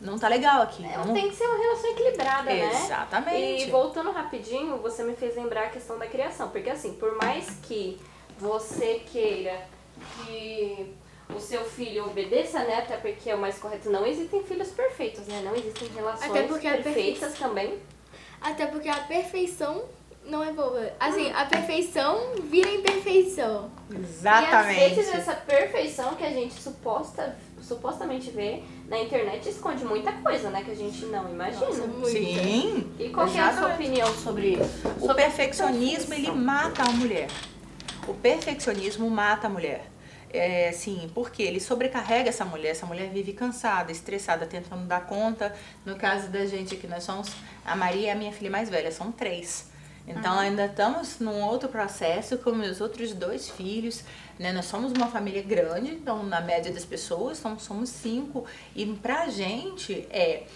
[0.00, 0.84] não tá legal aqui.
[0.84, 2.74] É, tem que ser uma relação equilibrada, Exatamente.
[2.74, 2.84] né?
[2.84, 3.62] Exatamente.
[3.62, 6.48] E voltando rapidinho, você me fez lembrar a questão da criação.
[6.48, 8.00] Porque assim, por mais que
[8.38, 9.60] você queira
[10.24, 10.94] que
[11.34, 12.78] o seu filho obedeça, né?
[12.78, 13.90] Até porque é o mais correto.
[13.90, 15.42] Não existem filhos perfeitos, né?
[15.44, 17.78] Não existem relações Até porque perfeitas também.
[18.40, 19.84] Até porque a perfeição
[20.30, 20.92] não é boa.
[20.98, 23.70] Assim, a perfeição vira imperfeição.
[23.92, 24.80] Exatamente.
[24.80, 30.12] E às vezes essa perfeição que a gente suposta, supostamente vê na internet esconde muita
[30.12, 30.62] coisa, né?
[30.64, 31.66] Que a gente não imagina.
[31.66, 32.92] Nossa, Sim.
[32.98, 34.88] E qual é a sua opinião sobre isso?
[34.96, 37.28] O sobre perfeccionismo, ele mata a mulher.
[38.06, 39.90] O perfeccionismo mata a mulher.
[40.32, 45.52] É, assim, porque ele sobrecarrega essa mulher, essa mulher vive cansada, estressada, tentando dar conta.
[45.84, 47.32] No caso da gente aqui, nós somos,
[47.64, 49.69] a Maria é a minha filha mais velha, são três.
[50.10, 50.40] Então uhum.
[50.40, 54.04] ainda estamos num outro processo com meus outros dois filhos,
[54.38, 54.52] né?
[54.52, 58.44] Nós somos uma família grande, então na média das pessoas somos, somos cinco
[58.74, 60.46] e pra gente é,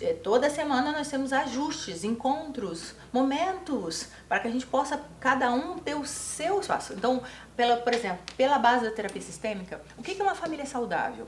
[0.00, 5.78] é toda semana nós temos ajustes, encontros, momentos para que a gente possa cada um
[5.78, 6.94] ter o seu espaço.
[6.94, 7.22] Então,
[7.56, 11.26] pela, por exemplo, pela base da terapia sistêmica, o que é uma família saudável?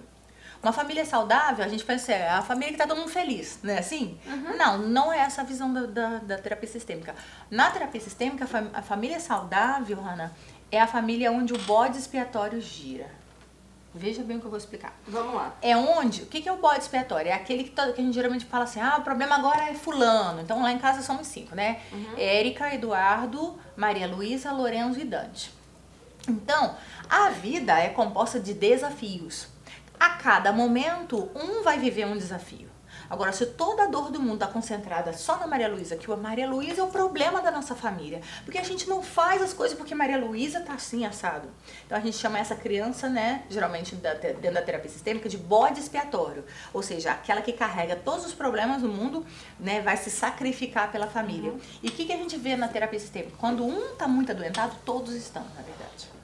[0.62, 3.72] Uma família saudável, a gente pensa, é a família que tá todo mundo feliz, não
[3.72, 4.18] é assim?
[4.56, 7.14] Não, não é essa a visão da, da, da terapia sistêmica.
[7.50, 10.32] Na terapia sistêmica, a, fam- a família saudável, Hanna,
[10.72, 13.08] é a família onde o bode expiatório gira.
[13.94, 14.92] Veja bem o que eu vou explicar.
[15.08, 15.54] Vamos lá.
[15.62, 16.22] É onde?
[16.22, 17.30] O que é o bode expiatório?
[17.30, 20.42] É aquele que, que a gente geralmente fala assim, ah, o problema agora é fulano.
[20.42, 21.80] Então lá em casa somos cinco, né?
[22.18, 25.50] Érica, Eduardo, Maria Luísa, Lorenzo e Dante.
[26.28, 26.74] Então,
[27.08, 29.48] a vida é composta de desafios.
[29.98, 32.76] A cada momento, um vai viver um desafio.
[33.08, 36.16] Agora, se toda a dor do mundo está concentrada só na Maria Luísa, que a
[36.16, 38.20] Maria Luísa é o problema da nossa família.
[38.44, 41.48] Porque a gente não faz as coisas porque Maria Luísa tá assim, assado.
[41.84, 46.44] Então a gente chama essa criança, né, geralmente dentro da terapia sistêmica, de bode expiatório.
[46.72, 49.24] Ou seja, aquela que carrega todos os problemas do mundo,
[49.58, 51.54] né, vai se sacrificar pela família.
[51.82, 53.36] E o que, que a gente vê na terapia sistêmica?
[53.38, 56.15] Quando um tá muito adoentado, todos estão, na verdade.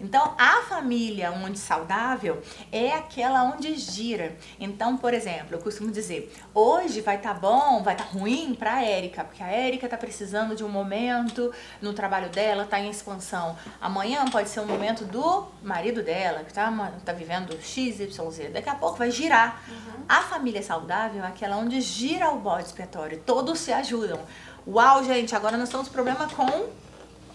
[0.00, 4.36] Então, a família onde saudável é aquela onde gira.
[4.58, 8.82] Então, por exemplo, eu costumo dizer, hoje vai estar bom, vai estar ruim para a
[8.82, 13.56] Érica, porque a Érica está precisando de um momento no trabalho dela, está em expansão.
[13.80, 16.72] Amanhã pode ser um momento do marido dela, que está
[17.04, 18.48] tá vivendo X, Y, Z.
[18.48, 19.62] Daqui a pouco vai girar.
[20.08, 24.18] A família saudável é aquela onde gira o bode expiatório, todos se ajudam.
[24.66, 26.68] Uau, gente, agora nós com problema com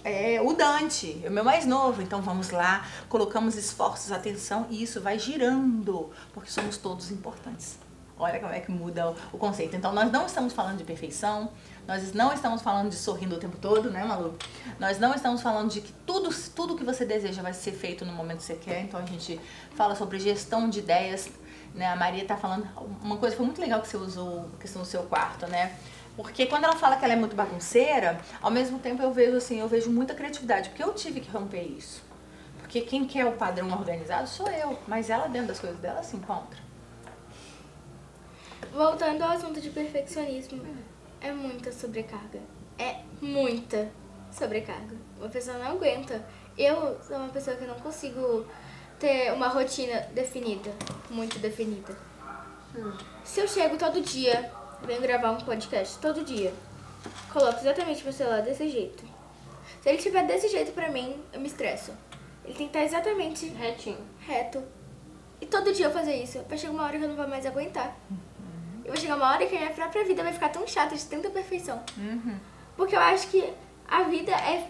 [0.05, 2.01] é o Dante, o meu mais novo.
[2.01, 7.79] Então vamos lá, colocamos esforços, atenção e isso vai girando, porque somos todos importantes.
[8.17, 9.75] Olha como é que muda o- conceito.
[9.75, 11.51] Então nós não estamos falando de perfeição,
[11.85, 14.37] nós não estamos falando de sorrindo o tempo todo, né, Malu?
[14.79, 18.13] Nós não estamos falando de que tudo, tudo que você deseja vai ser feito no
[18.13, 18.81] momento que você quer.
[18.83, 19.37] Então a gente
[19.75, 21.29] fala sobre gestão de ideias,
[21.73, 21.87] né?
[21.87, 22.65] A Maria tá falando
[23.03, 25.75] uma coisa foi muito legal que você usou, a questão do seu quarto, né?
[26.15, 29.59] Porque quando ela fala que ela é muito bagunceira, ao mesmo tempo eu vejo assim,
[29.59, 32.03] eu vejo muita criatividade, porque eu tive que romper isso.
[32.59, 36.15] Porque quem quer o padrão organizado sou eu, mas ela dentro das coisas dela se
[36.15, 36.57] encontra.
[38.73, 40.61] Voltando ao assunto de perfeccionismo,
[41.21, 42.39] é muita sobrecarga.
[42.77, 43.89] É muita
[44.31, 44.95] sobrecarga.
[45.17, 46.25] Uma pessoa não aguenta.
[46.57, 48.45] Eu sou uma pessoa que não consigo
[48.99, 50.71] ter uma rotina definida,
[51.09, 51.95] muito definida.
[53.23, 54.51] Se eu chego todo dia,
[54.85, 56.53] venho gravar um podcast todo dia,
[57.31, 59.03] coloco exatamente meu celular desse jeito.
[59.81, 61.91] Se ele estiver desse jeito pra mim, eu me estresso.
[62.43, 63.97] Ele tem que estar exatamente Retinho.
[64.19, 64.63] reto.
[65.41, 66.43] E todo dia eu fazer isso.
[66.47, 67.95] Vai chegar uma hora que eu não vou mais aguentar.
[68.83, 71.03] E vai chegar uma hora que a minha própria vida vai ficar tão chata de
[71.05, 71.81] tanta perfeição.
[72.77, 73.51] Porque eu acho que
[73.87, 74.67] a vida é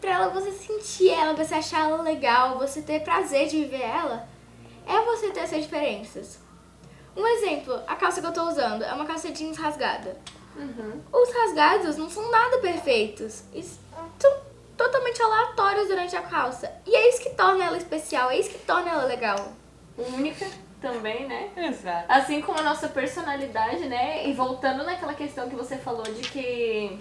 [0.00, 4.28] pra ela você sentir ela, você achar ela legal, você ter prazer de viver ela.
[4.86, 6.38] É você ter essas diferenças.
[7.16, 10.16] Um exemplo, a calça que eu tô usando é uma calça jeans rasgada.
[11.12, 13.44] Os rasgados não são nada perfeitos.
[13.52, 13.78] Eles
[14.18, 14.32] são
[14.76, 16.72] totalmente aleatórios durante a calça.
[16.86, 19.52] E é isso que torna ela especial, é isso que torna ela legal.
[19.96, 20.46] Única
[20.80, 21.50] também, né?
[21.56, 22.06] Exato.
[22.08, 24.28] Assim como a nossa personalidade, né?
[24.28, 26.98] E voltando naquela questão que você falou de que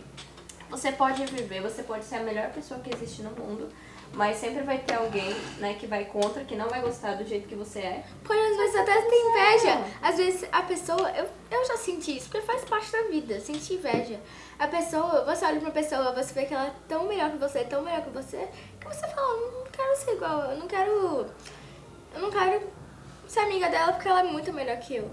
[0.69, 3.69] você pode viver, você pode ser a melhor pessoa que existe no mundo,
[4.13, 7.47] mas sempre vai ter alguém, né, que vai contra, que não vai gostar do jeito
[7.47, 8.04] que você é.
[8.23, 9.82] Pode às vezes até ter inveja.
[10.02, 13.76] Às vezes a pessoa, eu, eu já senti isso, porque faz parte da vida, sentir
[13.76, 14.19] inveja.
[14.60, 17.63] A pessoa, você olha pra pessoa, você vê que ela é tão melhor que você,
[17.63, 18.47] tão melhor que você,
[18.80, 21.26] que você fala, não quero ser igual, eu não quero.
[22.15, 22.62] Eu não quero
[23.34, 25.12] ser amiga dela porque ela é muito melhor que eu.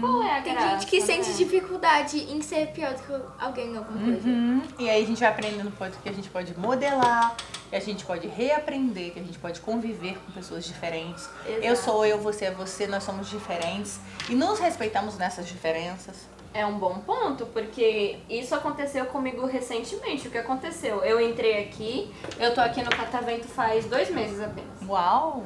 [0.00, 1.06] Qual é a Tem graça, gente que né?
[1.06, 4.28] sente dificuldade em ser pior do que alguém em alguma coisa.
[4.28, 4.62] Uhum.
[4.78, 7.36] E aí a gente vai aprendendo pode- que a gente pode modelar,
[7.68, 11.28] que a gente pode reaprender, que a gente pode conviver com pessoas diferentes.
[11.46, 11.90] Eu Exato.
[11.90, 16.26] sou eu, você é você, nós somos diferentes e nos respeitamos nessas diferenças.
[16.54, 20.28] É um bom ponto, porque isso aconteceu comigo recentemente.
[20.28, 21.04] O que aconteceu?
[21.04, 24.70] Eu entrei aqui, eu tô aqui no Catavento faz dois meses apenas.
[24.88, 25.44] Uau!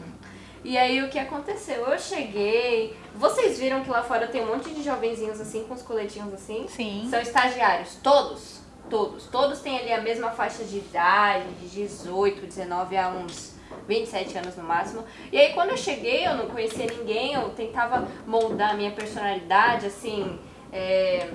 [0.64, 1.86] E aí o que aconteceu?
[1.86, 2.96] Eu cheguei.
[3.14, 6.66] Vocês viram que lá fora tem um monte de jovenzinhos assim, com os coletinhos assim?
[6.68, 7.06] Sim.
[7.10, 8.60] São estagiários, todos.
[8.88, 9.26] Todos.
[9.26, 13.54] Todos têm ali a mesma faixa de idade, de 18, 19 a uns
[13.88, 15.04] 27 anos no máximo.
[15.32, 19.86] E aí quando eu cheguei, eu não conhecia ninguém, eu tentava moldar a minha personalidade,
[19.86, 20.38] assim,
[20.72, 21.28] é,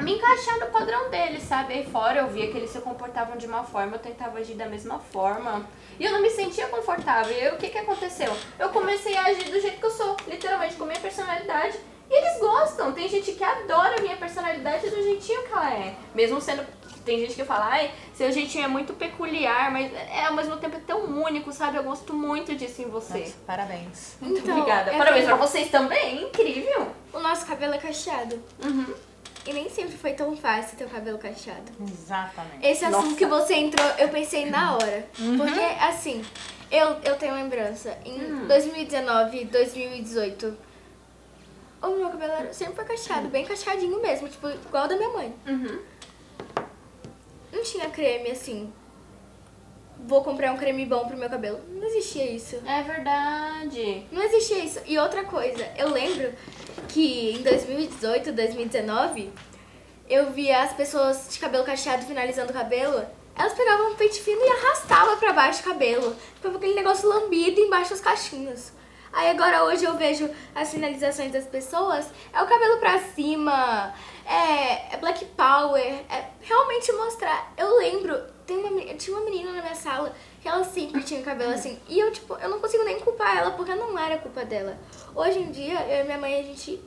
[0.00, 1.74] me encaixar no padrão deles, sabe?
[1.74, 4.66] Aí fora eu via que eles se comportavam de uma forma, eu tentava agir da
[4.66, 5.66] mesma forma.
[5.98, 7.32] E eu não me sentia confortável.
[7.36, 8.32] E aí o que que aconteceu?
[8.58, 11.78] Eu comecei a agir do jeito que eu sou, literalmente com a minha personalidade.
[12.10, 12.92] E eles gostam.
[12.92, 15.94] Tem gente que adora a minha personalidade do jeitinho que ela é.
[16.14, 16.64] Mesmo sendo.
[17.04, 20.76] Tem gente que fala, ai, seu jeitinho é muito peculiar, mas é ao mesmo tempo
[20.76, 21.76] é tão único, sabe?
[21.76, 23.18] Eu gosto muito disso em você.
[23.18, 24.16] Nossa, parabéns.
[24.20, 24.92] Muito Então, obrigada.
[24.92, 26.22] é Parabéns pra bem- vocês também.
[26.24, 26.92] Incrível.
[27.12, 28.40] O nosso cabelo é cacheado.
[28.64, 28.94] Uhum.
[29.44, 31.72] E nem sempre foi tão fácil ter o cabelo cacheado.
[31.80, 32.64] Exatamente.
[32.64, 33.16] Esse assunto Nossa.
[33.16, 35.06] que você entrou, eu pensei na hora.
[35.36, 36.24] Porque, assim,
[36.70, 37.98] Eu, eu tenho lembrança.
[38.02, 38.46] Em Hum.
[38.48, 40.56] 2019, 2018,
[41.82, 45.10] o meu cabelo era- sempre foi cacheado, bem cacheadinho mesmo, tipo, igual o da minha
[45.10, 45.34] mãe.
[45.46, 45.80] Uhum.
[47.52, 48.72] Não tinha creme assim.
[50.04, 51.60] Vou comprar um creme bom pro meu cabelo.
[51.68, 52.56] Não existia isso.
[52.66, 54.06] É verdade.
[54.10, 54.80] Não existia isso.
[54.86, 56.32] E outra coisa, eu lembro
[56.88, 59.32] que em 2018, 2019,
[60.08, 63.04] eu via as pessoas de cabelo cacheado finalizando o cabelo.
[63.34, 66.14] Elas pegavam um pente fino e arrastavam pra baixo o cabelo.
[66.34, 68.72] Ficava aquele negócio lambido embaixo dos cachinhos.
[69.12, 73.92] Aí agora hoje eu vejo as finalizações das pessoas, é o cabelo pra cima,
[74.24, 77.52] é, é black power, é realmente mostrar.
[77.58, 78.18] Eu lembro,
[78.52, 81.78] tem uma, tinha uma menina na minha sala que ela sempre tinha o cabelo assim,
[81.88, 84.76] e eu tipo, eu não consigo nem culpar ela porque não era culpa dela.
[85.14, 86.80] Hoje em dia, eu e minha mãe, a gente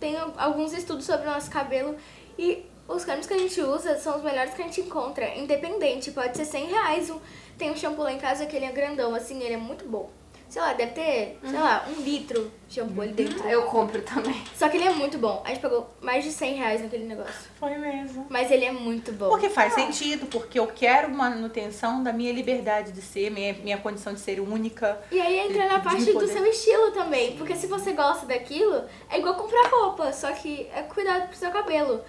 [0.00, 1.94] tem al- alguns estudos sobre o nosso cabelo
[2.38, 6.10] e os cremes que a gente usa são os melhores que a gente encontra, independente,
[6.10, 7.10] pode ser 100 reais.
[7.10, 7.20] Um,
[7.56, 10.10] tem um shampoo lá em casa que ele é grandão, assim, ele é muito bom.
[10.52, 13.48] Sei lá, deve ter, sei lá, um litro de shampoo ali dentro.
[13.48, 14.44] Eu compro também.
[14.54, 15.42] Só que ele é muito bom.
[15.46, 17.48] A gente pagou mais de 100 reais naquele negócio.
[17.58, 18.26] Foi mesmo.
[18.28, 19.30] Mas ele é muito bom.
[19.30, 24.12] Porque faz sentido, porque eu quero manutenção da minha liberdade de ser, minha, minha condição
[24.12, 25.00] de ser única.
[25.10, 27.34] E aí entra na parte do seu estilo também.
[27.38, 30.12] Porque se você gosta daquilo, é igual comprar roupa.
[30.12, 32.04] Só que é cuidado pro seu cabelo.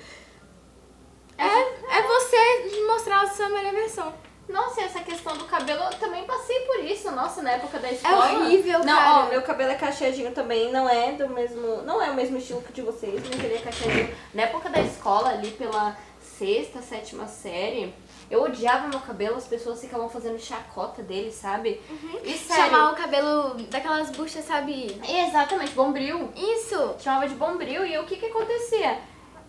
[1.37, 4.13] É, é você mostrar a sua melhor versão.
[4.47, 7.91] Nossa, e essa questão do cabelo, eu também passei por isso, nossa, na época da
[7.91, 8.29] escola.
[8.29, 9.19] É horrível, Não, cara.
[9.25, 11.81] ó, meu cabelo é cacheadinho também, não é do mesmo.
[11.83, 14.13] Não é o mesmo estilo que o de vocês, mas ele é cacheadinho.
[14.33, 17.93] Na época da escola, ali pela sexta, sétima série,
[18.29, 21.81] eu odiava meu cabelo, as pessoas ficavam fazendo chacota dele, sabe?
[22.23, 22.63] E sério.
[22.65, 24.99] Chamar o cabelo daquelas buchas, sabe?
[25.07, 26.31] Exatamente, bombril.
[26.35, 26.95] Isso!
[26.99, 28.99] Chamava de bombril e o que que acontecia?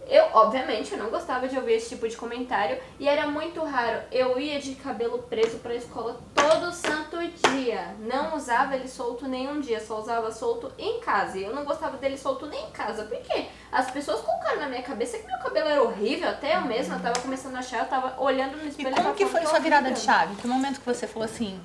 [0.09, 4.03] Eu, obviamente, eu não gostava de ouvir esse tipo de comentário e era muito raro.
[4.13, 7.17] Eu ia de cabelo preso pra escola todo santo
[7.53, 7.95] dia.
[8.01, 11.39] Não usava ele solto nenhum dia, só usava solto em casa.
[11.39, 13.05] E eu não gostava dele solto nem em casa.
[13.05, 13.47] Por quê?
[13.73, 17.19] As pessoas colocaram na minha cabeça que meu cabelo era horrível, até eu mesma tava
[17.21, 19.91] começando a achar, eu tava olhando no E espelho como tava que foi sua virada
[19.91, 20.37] de chave?
[20.37, 21.61] Que momento que você falou assim,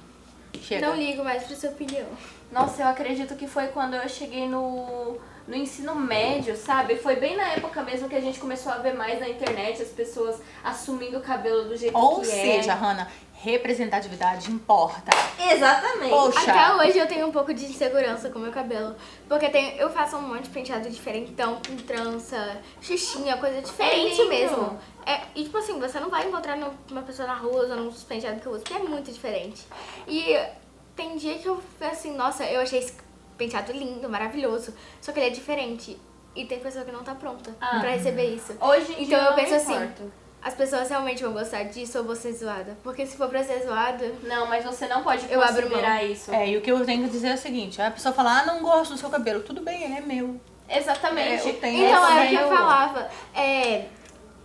[0.61, 0.87] chega?
[0.87, 2.07] Não ligo mais pra sua opinião.
[2.51, 6.95] Nossa, eu acredito que foi quando eu cheguei no, no ensino médio, sabe?
[6.95, 9.89] Foi bem na época mesmo que a gente começou a ver mais na internet as
[9.89, 12.75] pessoas assumindo o cabelo do jeito Ou que seja, é.
[12.75, 15.09] Hanna, representatividade importa.
[15.51, 16.11] Exatamente.
[16.11, 16.51] Poxa.
[16.51, 18.95] Até hoje eu tenho um pouco de insegurança com o meu cabelo.
[19.27, 24.29] Porque tem, eu faço um monte de penteado diferentão, com trança, xuxinha, coisa diferente lindo.
[24.29, 24.79] mesmo.
[25.03, 26.59] É, e tipo assim, você não vai encontrar
[26.91, 29.65] uma pessoa na rua usando uns penteados que eu uso, porque é muito diferente.
[30.07, 30.37] E
[30.95, 33.08] tem dia que eu assim, nossa, eu achei esse
[33.39, 34.73] penteado lindo, maravilhoso.
[35.01, 35.97] Só que ele é diferente.
[36.35, 37.79] E tem pessoa que não tá pronta Ah.
[37.79, 38.55] pra receber isso.
[38.61, 39.89] Hoje em dia Então eu não penso assim,
[40.41, 42.77] as pessoas realmente vão gostar disso ou vou ser zoada?
[42.83, 46.31] Porque se for pra ser zoada, Não, mas você não pode Eu abro considerar isso.
[46.33, 48.45] É, e o que eu tenho que dizer é o seguinte, a pessoa fala, ah,
[48.45, 49.41] não gosto do seu cabelo.
[49.41, 50.39] Tudo bem, ele é meu.
[50.69, 51.47] Exatamente.
[51.47, 53.09] É, eu tenho Então, essa é o que eu falava.
[53.35, 53.85] É,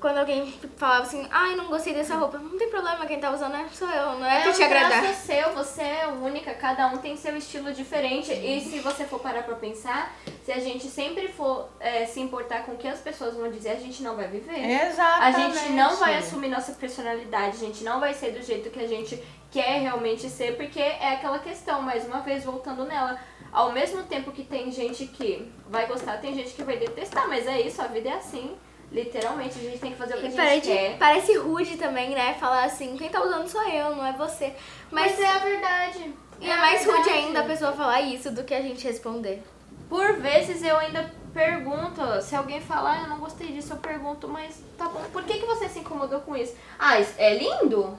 [0.00, 3.56] quando alguém falava assim, ai, não gostei dessa roupa, não tem problema, quem tá usando
[3.56, 5.02] é sou eu, não é, pra um te agradar.
[5.02, 8.32] traço seu, você é única, cada um tem seu estilo diferente.
[8.32, 12.64] E se você for parar pra pensar, se a gente sempre for é, se importar
[12.64, 14.54] com o que as pessoas vão dizer, a gente não vai viver.
[14.54, 15.58] A Exatamente.
[15.58, 18.86] gente não vai assumir nossa personalidade, a gente não vai ser do jeito que a
[18.86, 23.18] gente quer realmente ser, porque é aquela questão, mais uma vez, voltando nela.
[23.52, 27.46] Ao mesmo tempo que tem gente que vai gostar, tem gente que vai detestar, mas
[27.46, 28.56] é isso, a vida é assim.
[28.94, 30.98] Literalmente, a gente tem que fazer o que a E gente parece, quer.
[30.98, 32.34] parece rude também, né?
[32.34, 34.54] Falar assim, quem tá usando sou eu, não é você.
[34.90, 36.14] Mas, Mas é a verdade.
[36.40, 37.18] e é mais rude verdade.
[37.18, 39.42] ainda a pessoa falar isso do que a gente responder.
[39.88, 44.28] Por vezes eu ainda pergunto, se alguém falar, ah, eu não gostei disso, eu pergunto,
[44.28, 46.54] mas tá bom, por que, que você se incomodou com isso?
[46.78, 47.98] Ah, é lindo?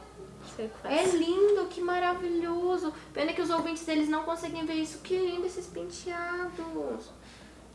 [0.82, 1.14] Faz.
[1.14, 2.94] É lindo, que maravilhoso.
[3.14, 5.00] Pena que os ouvintes deles não conseguem ver isso.
[5.00, 7.10] Que lindo esses penteados.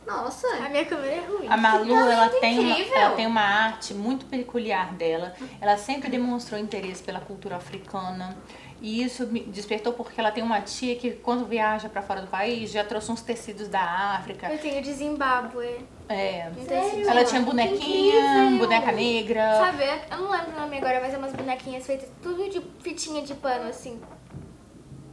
[0.05, 0.47] Nossa.
[0.47, 1.47] A minha câmera é ruim.
[1.47, 5.33] A Malu, ela tem, uma, ela tem uma arte muito peculiar dela.
[5.59, 8.35] Ela sempre demonstrou interesse pela cultura africana.
[8.81, 12.27] E isso me despertou porque ela tem uma tia que, quando viaja para fora do
[12.27, 13.79] país, já trouxe uns tecidos da
[14.15, 14.51] África.
[14.51, 15.85] Eu tenho de Zimbábue.
[16.09, 16.51] É.
[16.67, 17.07] Sério?
[17.07, 19.55] Ela tinha bonequinha, boneca negra.
[19.59, 23.21] Sabe, eu não lembro o nome agora, mas é umas bonequinhas feitas tudo de fitinha
[23.21, 24.01] de pano, assim.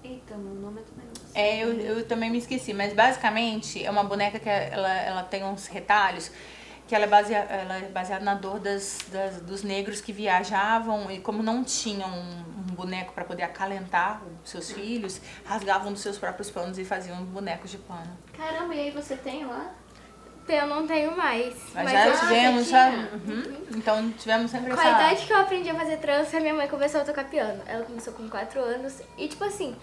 [0.02, 1.07] Eita, meu nome é do negócio.
[1.40, 5.44] É, eu, eu também me esqueci, mas basicamente é uma boneca que ela, ela tem
[5.44, 6.30] uns retalhos
[6.88, 11.10] que ela é, basea, ela é baseada na dor das, das- dos negros que viajavam
[11.10, 16.00] e como não tinham um, um boneco para poder acalentar os seus filhos, rasgavam dos
[16.00, 18.10] seus próprios panos e faziam bonecos de pano.
[18.36, 19.70] Caramba, e aí você tem lá?
[20.48, 21.54] Eu não tenho mais.
[21.74, 23.56] Mas, mas já eu- tivemos, já, uhum.
[23.76, 24.88] então tivemos sempre Com essa...
[24.96, 27.62] a idade que eu aprendi a fazer trança, minha mãe começou a tocar piano.
[27.66, 28.94] Ela começou com 4 anos.
[29.18, 29.76] E, tipo assim,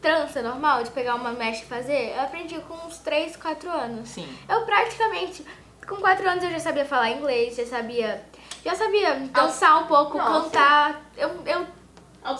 [0.00, 4.08] trança normal, de pegar uma mecha e fazer, eu aprendi com uns 3, 4 anos.
[4.08, 4.28] Sim.
[4.48, 5.44] Eu praticamente,
[5.86, 8.24] com 4 anos eu já sabia falar inglês, já sabia,
[8.64, 10.50] já sabia dançar um pouco, Nossa.
[10.50, 11.02] cantar.
[11.16, 11.66] Eu, eu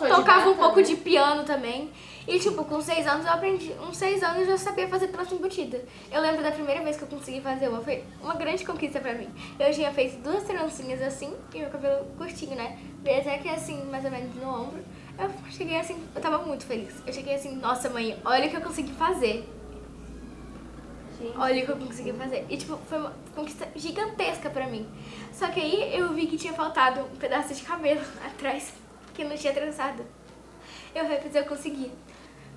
[0.09, 0.83] tocava um pouco né?
[0.83, 1.92] de piano também.
[2.27, 3.73] E, tipo, com seis anos eu aprendi.
[3.81, 5.81] Uns seis anos eu já sabia fazer trança embutida.
[6.11, 7.81] Eu lembro da primeira vez que eu consegui fazer uma.
[7.81, 9.29] Foi uma grande conquista pra mim.
[9.59, 12.79] Eu tinha feito duas trancinhas assim e meu cabelo curtinho, né?
[13.03, 14.85] Veio até que assim, mais ou menos no ombro.
[15.18, 16.94] Eu cheguei assim, eu tava muito feliz.
[17.07, 19.48] Eu cheguei assim, nossa mãe, olha o que eu consegui fazer.
[21.18, 21.38] Gente.
[21.38, 22.46] Olha o que eu consegui fazer.
[22.48, 24.87] E, tipo, foi uma conquista gigantesca pra mim.
[25.33, 28.72] Só que aí eu vi que tinha faltado um pedaço de cabelo atrás,
[29.14, 30.05] que não tinha trançado.
[30.94, 31.90] Eu refiz eu consegui.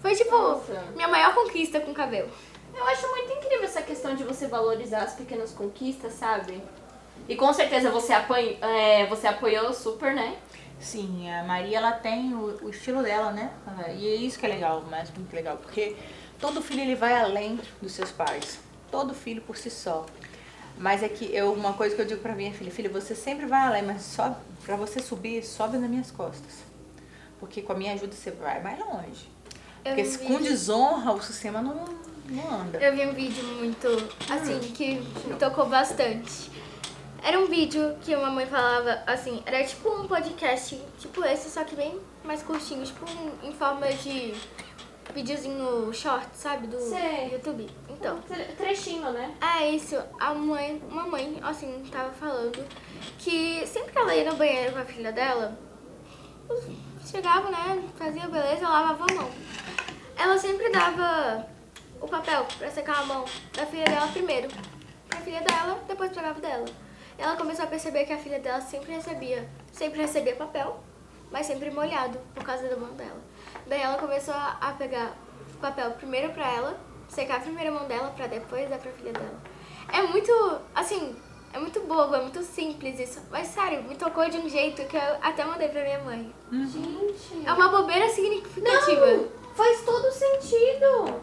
[0.02, 0.84] Foi, tipo, Nossa.
[0.96, 2.30] minha maior conquista com cabelo.
[2.76, 6.62] Eu acho muito incrível essa questão de você valorizar as pequenas conquistas, sabe?
[7.28, 10.38] E com certeza você, apanha, é, você apoiou super, né?
[10.80, 13.52] Sim, a Maria ela tem o, o estilo dela, né?
[13.98, 15.96] E é isso que é legal, mas muito legal, porque
[16.40, 18.60] todo filho ele vai além dos seus pais.
[18.90, 20.06] Todo filho por si só.
[20.78, 23.46] Mas é que eu, uma coisa que eu digo pra minha filha, filha, você sempre
[23.46, 26.64] vai além, mas só para você subir, sobe nas minhas costas.
[27.40, 29.30] Porque com a minha ajuda você vai mais longe.
[29.84, 31.86] Eu Porque vi- com desonra o sistema não,
[32.30, 32.80] não anda.
[32.80, 33.88] Eu vi um vídeo muito,
[34.30, 34.96] assim, que
[35.28, 36.50] me tocou bastante.
[37.22, 41.64] Era um vídeo que uma mãe falava, assim, era tipo um podcast, tipo esse, só
[41.64, 44.34] que bem mais curtinho, tipo um- em forma de
[45.14, 47.30] videozinho short, sabe, do Sei.
[47.34, 47.68] YouTube.
[47.90, 49.36] Então, Tre- Trechinho, né?
[49.42, 52.64] é isso, a mãe, uma mãe, assim, tava falando
[53.18, 55.58] que sempre que ela ia no banheiro com a filha dela,
[57.06, 59.30] chegava, né, fazia beleza, lavava a mão.
[60.16, 61.46] Ela sempre dava
[62.02, 64.48] o papel pra secar a mão da filha dela primeiro.
[65.10, 66.66] Pra filha dela, depois pegava dela.
[67.20, 70.80] Ela começou a perceber que a filha dela sempre recebia, sempre recebia papel,
[71.30, 73.22] mas sempre molhado por causa da mão dela.
[73.68, 75.18] Daí ela começou a a pegar
[75.54, 76.80] o papel primeiro pra ela,
[77.10, 79.38] secar a primeira mão dela pra depois dar pra filha dela.
[79.92, 80.32] É muito,
[80.74, 81.14] assim,
[81.52, 83.20] é muito bobo, é muito simples isso.
[83.30, 86.34] Mas sério, me tocou de um jeito que eu até mandei pra minha mãe.
[86.52, 87.46] Gente.
[87.46, 89.08] É uma bobeira significativa.
[89.08, 91.22] Não, faz todo sentido.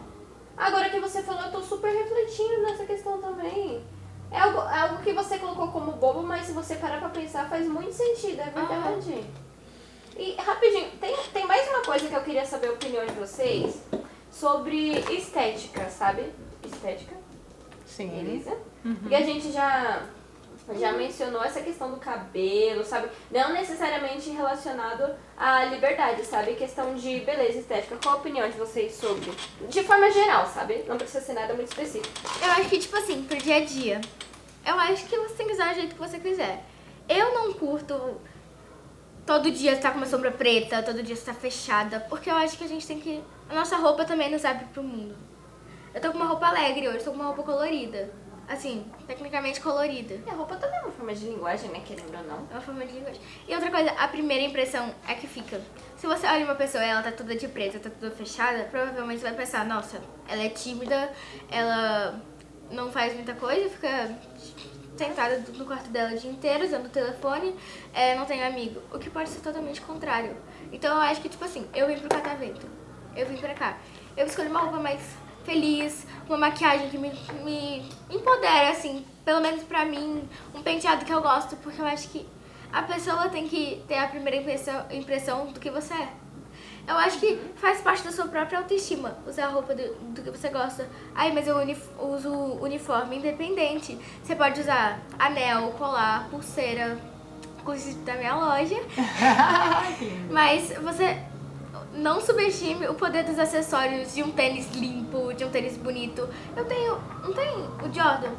[0.55, 3.83] Agora que você falou, eu tô super refletindo nessa questão também.
[4.31, 7.49] É algo, é algo que você colocou como bobo, mas se você parar pra pensar,
[7.49, 9.25] faz muito sentido, é verdade.
[10.17, 13.81] E rapidinho, tem, tem mais uma coisa que eu queria saber a opinião de vocês
[14.31, 16.31] sobre estética, sabe?
[16.63, 17.15] Estética,
[17.85, 18.09] Sim.
[18.09, 18.57] beleza?
[19.09, 20.03] E a gente já,
[20.75, 23.09] já mencionou essa questão do cabelo, sabe?
[23.31, 26.55] Não necessariamente relacionado à liberdade, sabe?
[26.55, 27.97] Questão de beleza estética.
[28.01, 29.31] Qual a opinião de vocês sobre?
[29.69, 30.83] De forma geral, sabe?
[30.87, 32.13] Não precisa ser nada muito específico.
[32.41, 34.01] Eu acho que, tipo assim, pro dia a dia,
[34.65, 36.63] eu acho que você tem que usar do jeito que você quiser.
[37.07, 38.19] Eu não curto
[39.25, 42.65] todo dia estar com uma sombra preta, todo dia estar fechada, porque eu acho que
[42.65, 43.23] a gente tem que.
[43.49, 45.15] A nossa roupa também nos abre pro mundo.
[45.93, 48.11] Eu tô com uma roupa alegre hoje, tô com uma roupa colorida.
[48.47, 50.19] Assim, tecnicamente colorida.
[50.25, 51.81] E a roupa também é uma forma de linguagem, né?
[51.85, 52.47] Querendo ou não.
[52.49, 53.21] É uma forma de linguagem.
[53.45, 55.61] E outra coisa, a primeira impressão é que fica.
[55.97, 59.21] Se você olha uma pessoa e ela tá toda de preto, tá toda fechada, provavelmente
[59.21, 61.11] vai pensar, nossa, ela é tímida,
[61.51, 62.21] ela
[62.71, 64.17] não faz muita coisa, fica
[64.97, 67.53] sentada no quarto dela o dia inteiro, usando o telefone,
[67.93, 68.81] é, não tem amigo.
[68.93, 70.35] O que pode ser totalmente contrário.
[70.71, 72.65] Então eu acho que, tipo assim, eu vim pro catavento.
[73.15, 73.77] Eu vim pra cá.
[74.15, 75.01] Eu escolhi uma roupa mais
[75.51, 77.09] feliz, uma maquiagem que me,
[77.45, 82.09] me empodera, assim, pelo menos pra mim, um penteado que eu gosto, porque eu acho
[82.09, 82.27] que
[82.71, 86.09] a pessoa tem que ter a primeira impressão, impressão do que você é.
[86.85, 90.29] Eu acho que faz parte da sua própria autoestima usar a roupa do, do que
[90.31, 90.87] você gosta.
[91.15, 92.29] Ai, mas eu unif- uso
[92.61, 93.97] uniforme independente.
[94.23, 96.97] Você pode usar anel, colar, pulseira,
[97.65, 98.77] coisas da minha loja.
[100.31, 101.21] Mas você
[101.97, 106.29] não subestime o poder dos acessórios de um tênis limpo, de um tênis bonito.
[106.55, 106.99] Eu tenho.
[107.23, 108.31] Não tem o Jordan?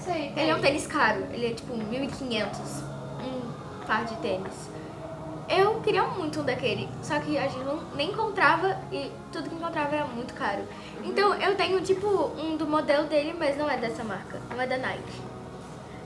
[0.00, 0.32] Sei.
[0.36, 2.82] Ele é um tênis caro, ele é tipo 1.500
[3.20, 4.70] um par de tênis.
[5.48, 9.54] Eu queria muito um daquele, só que a gente não, nem encontrava e tudo que
[9.54, 10.62] encontrava era muito caro.
[11.04, 14.66] Então eu tenho tipo um do modelo dele, mas não é dessa marca, não é
[14.66, 15.20] da Nike.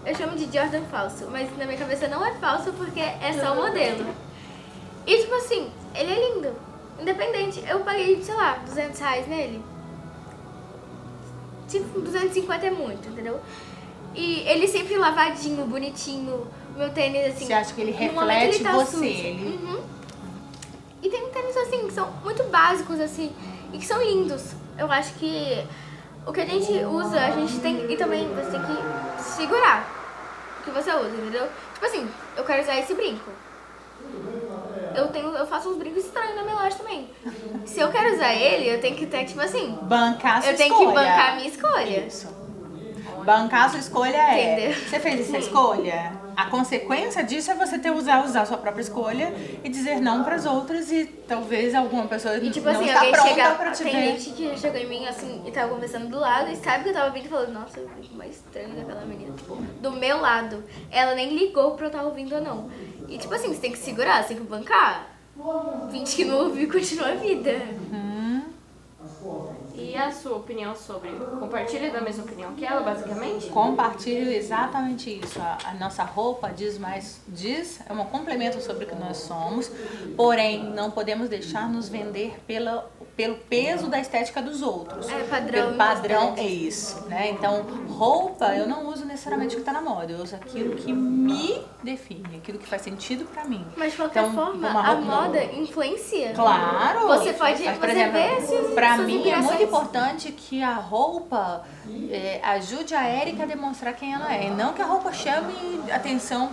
[0.05, 3.53] Eu chamo de Jordan falso, mas na minha cabeça não é falso porque é só
[3.53, 4.07] o modelo.
[5.07, 6.53] E tipo assim, ele é lindo,
[7.01, 7.63] independente.
[7.69, 9.63] Eu paguei, sei lá, 200 reais nele.
[11.69, 13.41] Tipo, 250 é muito, entendeu?
[14.15, 16.47] E ele sempre lavadinho, bonitinho.
[16.77, 17.47] Meu tênis, assim.
[17.47, 19.81] Você acha que ele reflete ele tá você, ele- Uhum.
[21.03, 23.33] E tem tênis, assim, que são muito básicos, assim,
[23.73, 24.53] e que são lindos.
[24.79, 25.65] Eu acho que
[26.27, 27.91] o que a gente usa, a gente tem.
[27.91, 29.89] E também você tem que segurar
[30.61, 31.49] o que você usa, entendeu?
[31.75, 33.31] Tipo assim, eu quero usar esse brinco.
[34.97, 37.09] Eu tenho, eu faço uns brincos estranhos na minha loja também.
[37.65, 40.57] Se eu quero usar ele, eu tenho que ter, tipo assim, Bancar a sua eu
[40.57, 40.89] tenho escolha.
[40.89, 42.07] que bancar a minha escolha.
[42.07, 42.37] Isso.
[43.25, 44.53] Bancar a sua escolha é.
[44.53, 44.73] Entendeu?
[44.89, 46.13] Você fez essa escolha?
[46.37, 49.33] A consequência disso é você ter usar, usar a sua própria escolha
[49.65, 52.99] e dizer não para as outras e talvez alguma pessoa E tipo não assim, está
[52.99, 53.51] alguém pronta chega.
[53.55, 54.19] para te Tem ver.
[54.19, 56.93] gente que chegou em mim assim e tava conversando do lado e sabe que eu
[56.93, 60.63] tava vindo e falou, nossa, eu mais estranho daquela menina, tipo, do meu lado.
[60.91, 62.71] Ela nem ligou pra eu estar ouvindo ou não.
[63.09, 65.11] E tipo assim, você tem que segurar, você tem que bancar.
[65.91, 67.53] Finge que não ouviu continua a vida.
[69.79, 71.11] E a sua opinião sobre?
[71.39, 73.49] Compartilha da mesma opinião que ela, basicamente?
[73.49, 75.39] Compartilho exatamente isso.
[75.41, 79.71] A, a nossa roupa diz mais, diz, é um complemento sobre o que nós somos,
[80.17, 85.09] porém não podemos deixar nos vender pela, pelo peso da estética dos outros.
[85.09, 87.31] É, padrão Pelo padrão é isso, né?
[87.31, 90.93] Então, roupa eu não uso necessariamente o que está na moda, eu uso aquilo que
[90.93, 93.65] me define, aquilo que faz sentido para mim.
[93.77, 96.33] Mas de qualquer Então, forma, a moda influencia.
[96.35, 97.07] Claro!
[97.09, 100.75] Você pode- Mas, por você exemplo, vê esses- pra mim é muito importante que a
[100.75, 101.65] roupa
[102.11, 104.47] é, ajude a Erika a demonstrar quem ela é.
[104.47, 105.55] E não que a roupa chame
[105.91, 106.51] atenção,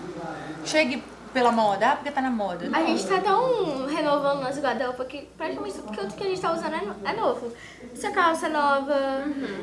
[0.65, 1.03] chegue
[1.33, 2.67] pela moda, ah, porque tá na moda.
[2.67, 2.85] A Não.
[2.87, 6.73] gente tá tão renovando nosso guarda-roupa que praticamente tudo que que a gente tá usando
[6.75, 7.51] é é novo.
[7.93, 8.95] Essa calça é nova,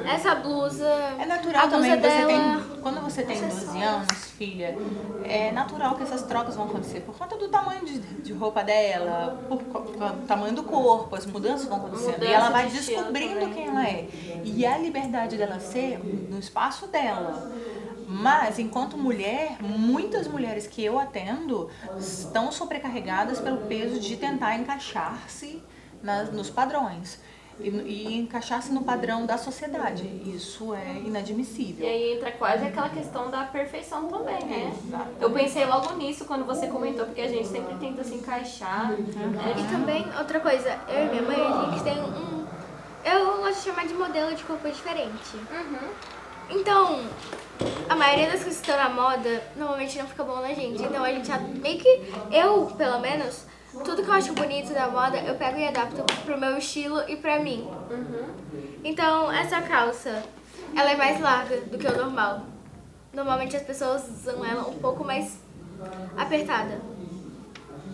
[0.07, 0.89] essa blusa.
[1.19, 2.27] É natural a também, você dela.
[2.27, 4.77] tem, quando você tem 12 anos, filha,
[5.25, 9.41] é natural que essas trocas vão acontecer por conta do tamanho de, de roupa dela,
[9.49, 12.13] por, do tamanho do corpo, as mudanças vão acontecendo.
[12.15, 13.53] Mudança e ela vai descobrindo também.
[13.55, 14.09] quem ela é.
[14.45, 15.99] E a liberdade dela ser
[16.31, 17.51] no espaço dela.
[18.11, 25.63] Mas, enquanto mulher, muitas mulheres que eu atendo estão sobrecarregadas pelo peso de tentar encaixar-se
[26.33, 27.21] nos padrões.
[27.61, 30.05] E, e encaixar-se no padrão da sociedade.
[30.35, 31.85] Isso é inadmissível.
[31.87, 34.73] E aí entra quase aquela questão da perfeição também, né?
[34.87, 35.11] Exato.
[35.21, 38.95] Eu pensei logo nisso quando você comentou, porque a gente sempre tenta se encaixar.
[38.99, 39.69] E Né?
[39.71, 42.47] também, outra coisa, eu e minha mãe, a gente tem um.
[43.05, 45.37] Eu gosto de chamar de modelo de corpo diferente.
[46.51, 47.01] Então,
[47.89, 50.83] a maioria das coisas que estão na moda normalmente não fica bom na gente.
[50.83, 51.31] Então a gente
[51.61, 52.13] meio que.
[52.31, 53.47] Eu, pelo menos,
[53.85, 57.17] tudo que eu acho bonito da moda, eu pego e adapto pro meu estilo e
[57.17, 57.69] pra mim.
[58.83, 60.23] Então, essa calça,
[60.77, 62.43] ela é mais larga do que o normal.
[63.13, 65.39] Normalmente as pessoas usam ela um pouco mais
[66.17, 66.81] apertada.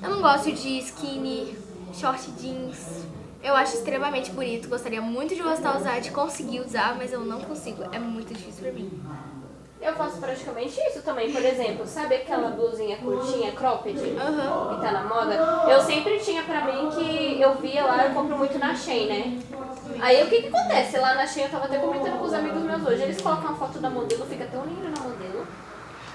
[0.02, 1.56] Eu não gosto de skinny,
[1.96, 3.04] short jeans.
[3.42, 4.68] Eu acho extremamente bonito.
[4.68, 7.82] Gostaria muito de gostar de usar, de conseguir usar, mas eu não consigo.
[7.92, 8.90] É muito difícil pra mim.
[9.80, 11.30] Eu faço praticamente isso também.
[11.32, 14.74] Por exemplo, sabe aquela blusinha curtinha, cropped, Aham.
[14.74, 15.34] que tá na moda?
[15.70, 19.38] Eu sempre tinha pra mim que eu via lá, eu compro muito na Shein, né?
[20.00, 20.98] Aí o que que acontece?
[20.98, 23.54] Lá na Shein, eu tava até comentando com os amigos meus hoje, eles colocam a
[23.54, 25.25] foto da modelo, fica tão lindo na modelo.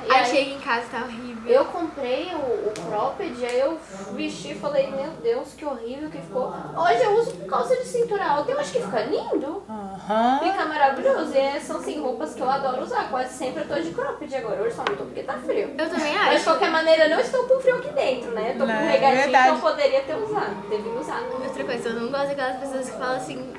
[0.07, 1.51] E Aí aí, chega em casa tá horrível.
[1.51, 3.77] eu comprei o, o cropped, aí eu
[4.13, 6.51] vesti e falei, meu Deus, que horrível que ficou.
[6.75, 9.63] Hoje eu uso calça de cintura alta, eu acho que fica lindo.
[9.69, 10.39] Aham.
[10.41, 11.33] Fica maravilhoso.
[11.35, 13.09] E são assim, roupas que eu adoro usar.
[13.09, 14.61] Quase sempre eu tô de cropped agora.
[14.61, 15.73] Hoje só não tô porque tá frio.
[15.77, 16.43] Eu também Mas de acho.
[16.45, 18.49] qualquer maneira, não estou com frio aqui dentro, né?
[18.49, 20.69] Eu tô com Não, um é regatinho, então eu poderia ter usado.
[20.69, 21.21] Devido usar.
[21.43, 23.53] Outra coisa, eu não gosto daquelas pessoas que falam assim,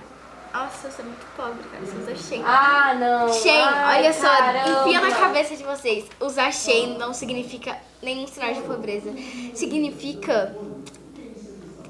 [0.53, 2.43] nossa, você é muito pobre, cara, você usa Shein.
[2.45, 3.33] Ah, não.
[3.33, 4.81] Shein, Ai, olha só, caramba.
[4.89, 6.07] enfia na cabeça de vocês.
[6.21, 9.11] Usar Shein não significa nenhum sinal de pobreza.
[9.55, 10.55] Significa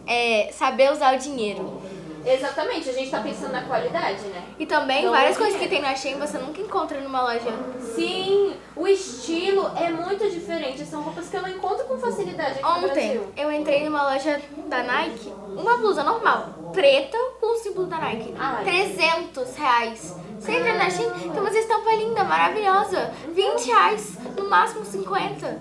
[0.07, 1.82] é, saber usar o dinheiro.
[2.25, 4.43] Exatamente, a gente tá pensando na qualidade, né?
[4.59, 7.53] E também, várias é coisas que tem na Shein você nunca encontra numa loja.
[7.95, 10.85] Sim, o estilo é muito diferente.
[10.85, 13.33] São roupas que eu não encontro com facilidade aqui no Ontem, Brasil.
[13.37, 18.35] eu entrei numa loja da Nike, uma blusa normal, preta, com o símbolo da Nike.
[18.39, 18.65] Ai.
[18.65, 20.17] 300 reais.
[20.39, 23.13] Você entra na Shein, tem uma estampa linda, maravilhosa.
[23.33, 25.61] 20 reais, no máximo 50.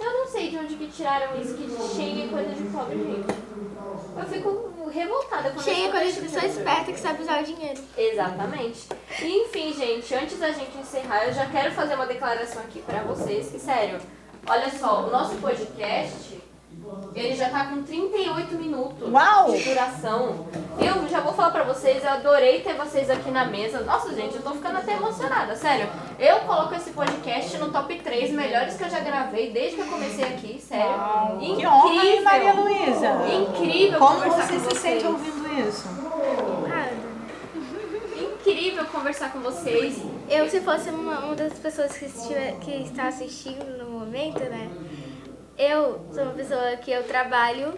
[0.00, 3.52] Eu não sei de onde que tiraram isso, que Shein é coisa de pobre, gente.
[4.18, 7.44] Eu fico revoltada quando eu coisa de escuto pessoa tipo esperta que sabe usar o
[7.44, 7.80] dinheiro.
[7.96, 8.88] Exatamente.
[9.20, 13.02] E, enfim, gente, antes da gente encerrar, eu já quero fazer uma declaração aqui pra
[13.02, 14.00] vocês, que sério,
[14.46, 16.40] olha só, o nosso podcast,
[17.14, 19.52] ele já tá com 38 minutos Uau!
[19.52, 20.46] de duração.
[20.78, 23.80] Eu já vou falar pra vocês, eu adorei ter vocês aqui na mesa.
[23.82, 25.88] Nossa, gente, eu tô ficando até emocionada, sério.
[26.18, 29.86] Eu coloco esse podcast no top 3 melhores que eu já gravei desde que eu
[29.86, 30.94] comecei aqui, sério.
[31.36, 31.56] Incrível.
[31.56, 33.08] Que honra, hein, Maria Luísa?
[33.34, 34.80] Incrível Como conversar você com se vocês.
[34.80, 35.88] sente ouvindo isso?
[38.16, 40.02] Incrível conversar com vocês.
[40.28, 44.70] Eu, se fosse uma, uma das pessoas que, estiver, que está assistindo no momento, né?
[45.62, 47.74] Eu sou uma pessoa que eu trabalho,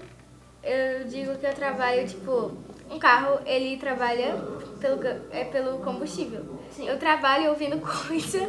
[0.63, 2.53] eu digo que eu trabalho, tipo,
[2.91, 4.43] um carro, ele trabalha
[4.81, 6.47] pelo, é pelo combustível.
[6.79, 8.49] Eu trabalho ouvindo coisa,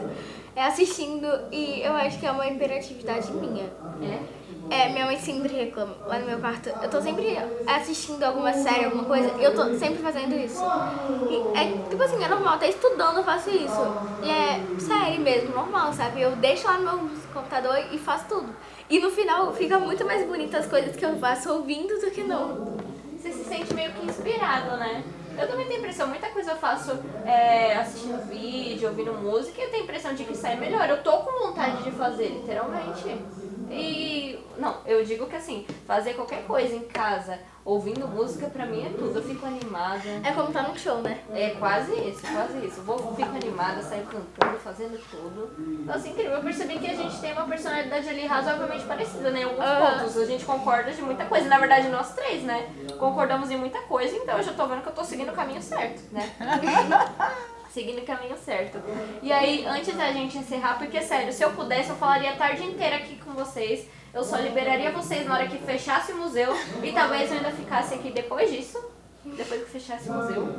[0.56, 3.66] é assistindo, e eu acho que é uma imperatividade minha.
[4.02, 4.46] É.
[4.68, 6.70] É, minha mãe sempre reclama lá no meu quarto.
[6.70, 10.64] Eu tô sempre assistindo alguma série, alguma coisa, e eu tô sempre fazendo isso.
[11.30, 13.82] E é tipo assim, é normal, até estudando eu faço isso.
[14.24, 16.22] E é série mesmo, normal, sabe?
[16.22, 18.56] Eu deixo lá no meu computador e faço tudo.
[18.90, 22.24] E no final fica muito mais bonita as coisas que eu faço ouvindo do que
[22.24, 22.78] não.
[23.18, 25.04] Você se sente meio que inspirado, né?
[25.38, 26.92] Eu também tenho a impressão, muita coisa eu faço
[27.26, 30.88] é, assistindo vídeo, ouvindo música, e eu tenho a impressão de que sai melhor.
[30.88, 33.18] Eu tô com vontade de fazer, literalmente.
[33.70, 38.86] E não, eu digo que assim, fazer qualquer coisa em casa, ouvindo música, pra mim
[38.86, 39.18] é tudo.
[39.18, 40.08] Eu fico animada.
[40.24, 41.20] É como tá num show, né?
[41.34, 42.82] É quase isso, quase isso.
[42.84, 45.52] Vou, fico animada, saio cantando, fazendo tudo.
[45.82, 46.34] Então, assim, incrível.
[46.34, 49.42] Eu percebi que a gente tem uma personalidade ali razoavelmente parecida, né?
[49.42, 49.98] Em alguns Aham.
[49.98, 50.18] pontos.
[50.18, 51.50] A gente concorda de muita coisa.
[51.50, 52.70] Na verdade, nós três, né?
[53.00, 55.62] Concordamos em muita coisa, então eu já tô vendo que eu tô seguindo o caminho
[55.62, 56.30] certo, né?
[57.74, 58.80] seguindo o caminho certo.
[59.24, 62.64] E aí, antes da gente encerrar, porque sério, se eu pudesse, eu falaria a tarde
[62.64, 63.88] inteira aqui com vocês.
[64.16, 67.96] Eu só liberaria vocês na hora que fechasse o museu e talvez eu ainda ficasse
[67.96, 68.82] aqui depois disso.
[69.26, 70.56] Depois que fechasse o museu.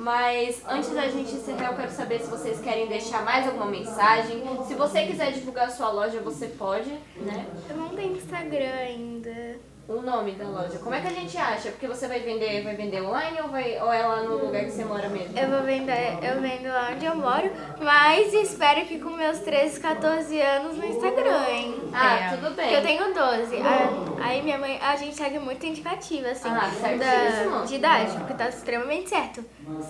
[0.00, 4.42] Mas antes da gente encerrar, eu quero saber se vocês querem deixar mais alguma mensagem.
[4.66, 7.46] Se você quiser divulgar a sua loja, você pode, né?
[7.70, 9.60] Eu não tenho Instagram ainda.
[9.88, 10.78] O nome da loja.
[10.80, 11.70] Como é que a gente acha?
[11.70, 14.70] Porque você vai vender, vai vender online ou, vai, ou é lá no lugar que
[14.70, 15.38] você mora mesmo?
[15.38, 19.80] Eu vou vender, eu vendo lá onde eu moro, mas espero que com meus 13,
[19.80, 21.74] 14 anos no Instagram, hein?
[21.94, 22.36] Ah, É.
[22.36, 22.66] tudo bem.
[22.66, 23.56] Porque eu tenho 12.
[23.62, 27.58] A- Aí minha mãe, a gente segue muito indicativa, assim, Ah, certíssimo.
[27.60, 29.42] da, de idade, porque tá extremamente certo.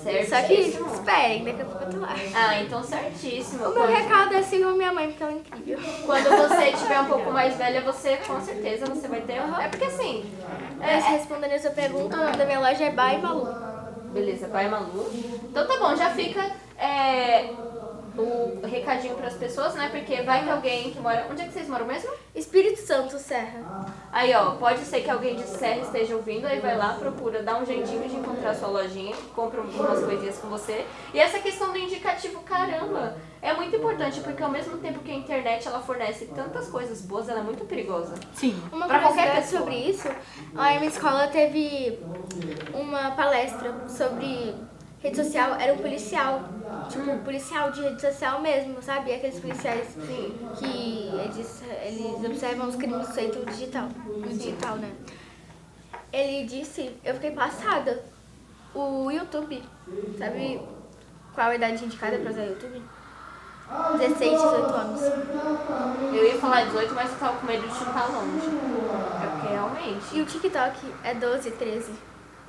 [0.02, 0.36] Certíssimo.
[0.38, 0.54] Só que
[0.94, 2.14] esperem, daqui a pouco eu tô lá.
[2.36, 3.64] Ah, então certíssimo.
[3.64, 5.78] O meu Quando- recado é sigam minha mãe, porque ela é incrível.
[6.06, 9.32] Quando você tiver um pouco mais velha, você com certeza você vai ter.
[9.38, 10.24] É porque assim.
[10.78, 13.48] Mas É, respondendo a sua pergunta, o nome da minha loja é Bai Malu.
[14.12, 15.10] beleza, pai Malu.
[15.50, 17.50] Então tá bom, já fica é,
[18.22, 19.88] o recadinho pras pessoas, né?
[19.90, 21.26] Porque vai que alguém que mora.
[21.30, 22.10] Onde é que vocês moram mesmo?
[22.34, 23.86] Espírito Santo Serra.
[24.12, 27.56] Aí, ó, pode ser que alguém de Serra esteja ouvindo, aí vai lá, procura, dá
[27.58, 30.84] um jeitinho de encontrar a sua lojinha, compra umas coisinhas com você.
[31.12, 35.14] E essa questão do indicativo, caramba, é muito importante, porque ao mesmo tempo que a
[35.14, 38.14] internet ela fornece tantas coisas boas, ela é muito perigosa.
[38.34, 38.60] Sim.
[38.72, 39.60] Uma Pra qualquer pessoa.
[39.62, 41.98] sobre isso, em minha escola teve
[42.74, 44.54] uma palestra sobre
[45.00, 46.42] rede social, era um policial,
[46.88, 49.14] tipo um policial de rede social mesmo, sabe?
[49.14, 49.88] Aqueles policiais
[50.58, 54.90] que eles, eles observam os crimes feitos no digital, no digital, né?
[56.12, 58.02] Ele disse, eu fiquei passada,
[58.74, 59.62] o YouTube,
[60.18, 60.60] sabe
[61.34, 62.82] qual a idade indicada pra usar o YouTube?
[63.98, 65.00] 16, 18 anos.
[66.12, 68.46] Eu ia falar 18, mas eu tava com medo de chutar longe.
[69.22, 70.16] É porque realmente.
[70.16, 71.92] E o TikTok é 12, 13,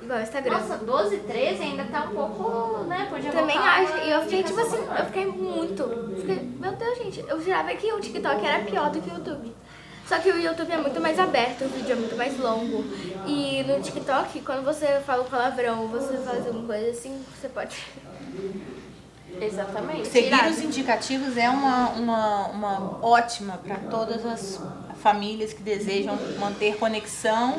[0.02, 0.58] igual o Instagram.
[0.58, 3.06] Nossa, 12, 13 ainda tá um pouco, né?
[3.10, 3.96] Podia Também acho.
[3.98, 6.14] E eu fiquei, tipo assim, eu fiquei muito.
[6.16, 9.54] Fiquei, meu Deus, gente, eu jurava que o TikTok era pior do que o YouTube.
[10.06, 12.84] Só que o YouTube é muito mais aberto, o vídeo é muito mais longo.
[13.26, 17.76] E no TikTok, quando você fala um palavrão, você faz alguma coisa assim, você pode.
[19.40, 20.08] Exatamente.
[20.08, 20.50] Seguir Irado.
[20.50, 24.60] os indicativos é uma, uma, uma ótima para todas as
[25.00, 27.56] famílias que desejam manter conexão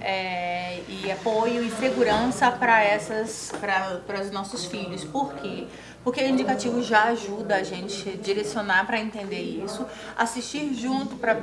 [0.00, 5.04] é, e apoio e segurança para essas para os nossos filhos.
[5.04, 5.64] Por quê?
[5.64, 5.66] Porque
[6.04, 9.86] o indicativo já ajuda a gente direcionar para entender isso,
[10.16, 11.36] assistir junto para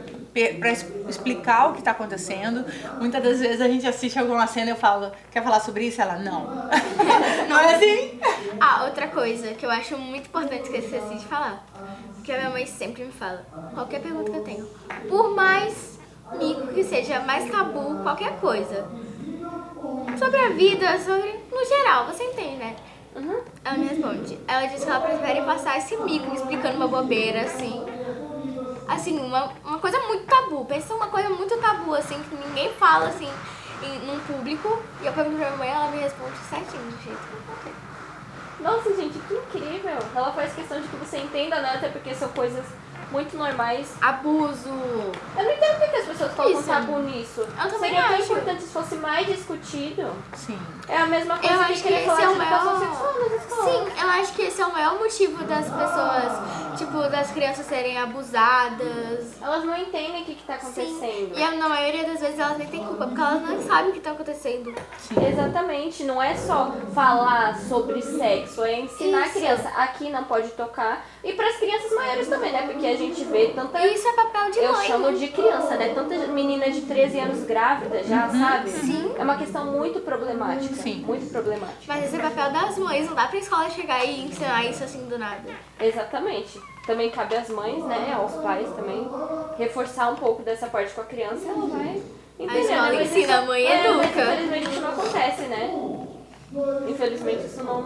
[1.07, 2.65] explicar o que está acontecendo.
[2.99, 6.01] Muitas das vezes a gente assiste alguma cena e eu falo, quer falar sobre isso?
[6.01, 6.47] Ela, não.
[7.47, 8.19] não é assim?
[8.59, 11.65] Ah, outra coisa que eu acho muito importante que eu esqueci de falar.
[12.23, 13.45] Que a minha mãe sempre me fala.
[13.73, 14.65] Qualquer pergunta que eu tenho.
[15.07, 15.99] Por mais
[16.37, 18.87] mico que seja, mais tabu, qualquer coisa.
[20.17, 21.39] Sobre a vida, sobre.
[21.49, 22.75] No geral, você entende, né?
[23.63, 24.39] Ela me responde.
[24.47, 27.85] Ela diz que ela prefere passar esse mico explicando uma bobeira, assim.
[28.87, 30.65] Assim, uma, uma coisa muito tabu.
[30.65, 33.29] Pensa uma coisa muito tabu, assim, que ninguém fala, assim,
[33.83, 34.81] em, num público.
[35.01, 37.73] E eu pergunto pra minha mãe, ela me responde certinho, do jeito que eu contei.
[38.61, 39.97] Nossa, gente, que incrível.
[40.15, 41.75] Ela faz questão de que você entenda, né?
[41.75, 42.65] Até porque são coisas
[43.11, 43.93] muito normais.
[44.01, 44.69] Abuso.
[44.69, 46.69] Eu não entendo por que as pessoas colocam Isso.
[46.69, 47.41] tabu nisso.
[47.41, 48.23] Eu também Seria tão acho.
[48.23, 50.11] importante se fosse mais discutido.
[50.35, 50.59] Sim.
[50.87, 52.65] É a mesma coisa Eu que acho que querer esse falar é de o educação
[52.65, 52.79] maior.
[52.79, 53.65] sexual nas escolas.
[53.93, 57.97] Sim, eu acho que esse é o maior motivo das pessoas, tipo, das crianças serem
[57.99, 59.41] abusadas.
[59.41, 60.65] Elas não entendem o que, que tá Sim.
[60.97, 61.37] acontecendo.
[61.37, 63.93] E a- na maioria das vezes elas nem têm culpa, porque elas não sabem o
[63.93, 64.73] que tá acontecendo.
[65.31, 69.33] Exatamente, não é só falar sobre sexo, é ensinar a Isso.
[69.35, 71.05] criança aqui não pode tocar.
[71.23, 72.63] E para as crianças maiores também, né?
[72.63, 73.79] Porque a gente vê tanta.
[73.85, 74.87] E isso é papel de Eu mãe.
[74.87, 75.93] chamo de criança, né?
[75.93, 78.69] Tanta menina de 13 anos grávida já, sabe?
[78.69, 79.13] Sim.
[79.17, 80.75] É uma questão muito problemática.
[80.75, 81.03] Sim.
[81.07, 81.79] Muito problemática.
[81.87, 85.05] Mas esse é papel das mães, não dá pra escola chegar e ensinar isso assim
[85.07, 85.49] do nada.
[85.79, 86.59] Exatamente.
[86.85, 89.07] também cabe às mães, né, aos pais também,
[89.59, 92.01] reforçar um pouco dessa parte com a criança, ela vai
[92.39, 92.61] entender.
[92.61, 92.97] escola né?
[92.97, 94.23] Mas ensina, isso- a mãe é, mas educa.
[94.33, 95.95] infelizmente isso não acontece, né?
[96.87, 97.81] Infelizmente isso não,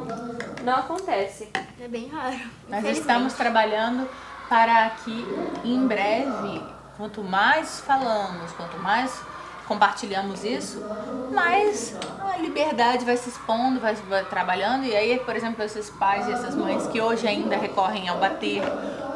[0.63, 1.49] não acontece.
[1.81, 2.39] É bem raro.
[2.69, 4.07] Nós estamos trabalhando
[4.53, 5.25] para que
[5.65, 6.61] em breve,
[6.95, 9.19] quanto mais falamos, quanto mais
[9.67, 10.79] compartilhamos isso,
[11.31, 14.85] mais a liberdade vai se expondo, vai, vai trabalhando.
[14.85, 18.61] E aí, por exemplo, esses pais e essas mães que hoje ainda recorrem ao bater,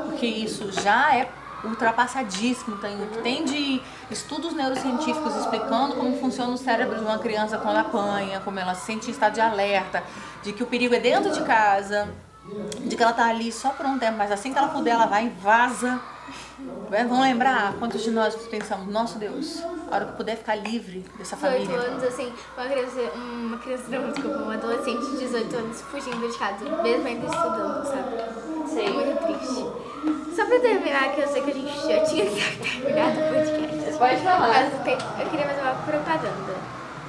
[0.07, 1.29] porque isso já é
[1.63, 2.77] ultrapassadíssimo.
[2.77, 3.79] Tem, tem de
[4.09, 8.87] estudos neurocientíficos explicando como funciona o cérebro de uma criança quando apanha, como ela se
[8.87, 10.03] sente em estado de alerta,
[10.41, 12.09] de que o perigo é dentro de casa,
[12.79, 15.05] de que ela tá ali só por um tempo, mas assim que ela puder, ela
[15.05, 15.99] vai e vaza.
[16.91, 21.05] É, Vamos lembrar quantos de nós pensamos, nosso Deus, a hora que puder ficar livre
[21.17, 21.77] dessa 18 família.
[21.87, 26.37] anos, assim, uma criança, uma criança não, desculpa, um adolescente de 18 anos fugindo de
[26.37, 28.15] casa, mesmo ainda estudando, sabe?
[28.15, 28.89] É Sim.
[28.93, 30.35] muito triste.
[30.35, 33.97] Só pra terminar, que eu sei que a gente já tinha terminado o podcast.
[33.97, 34.47] Pode falar.
[34.47, 36.55] Mas eu, tenho- eu queria fazer uma propaganda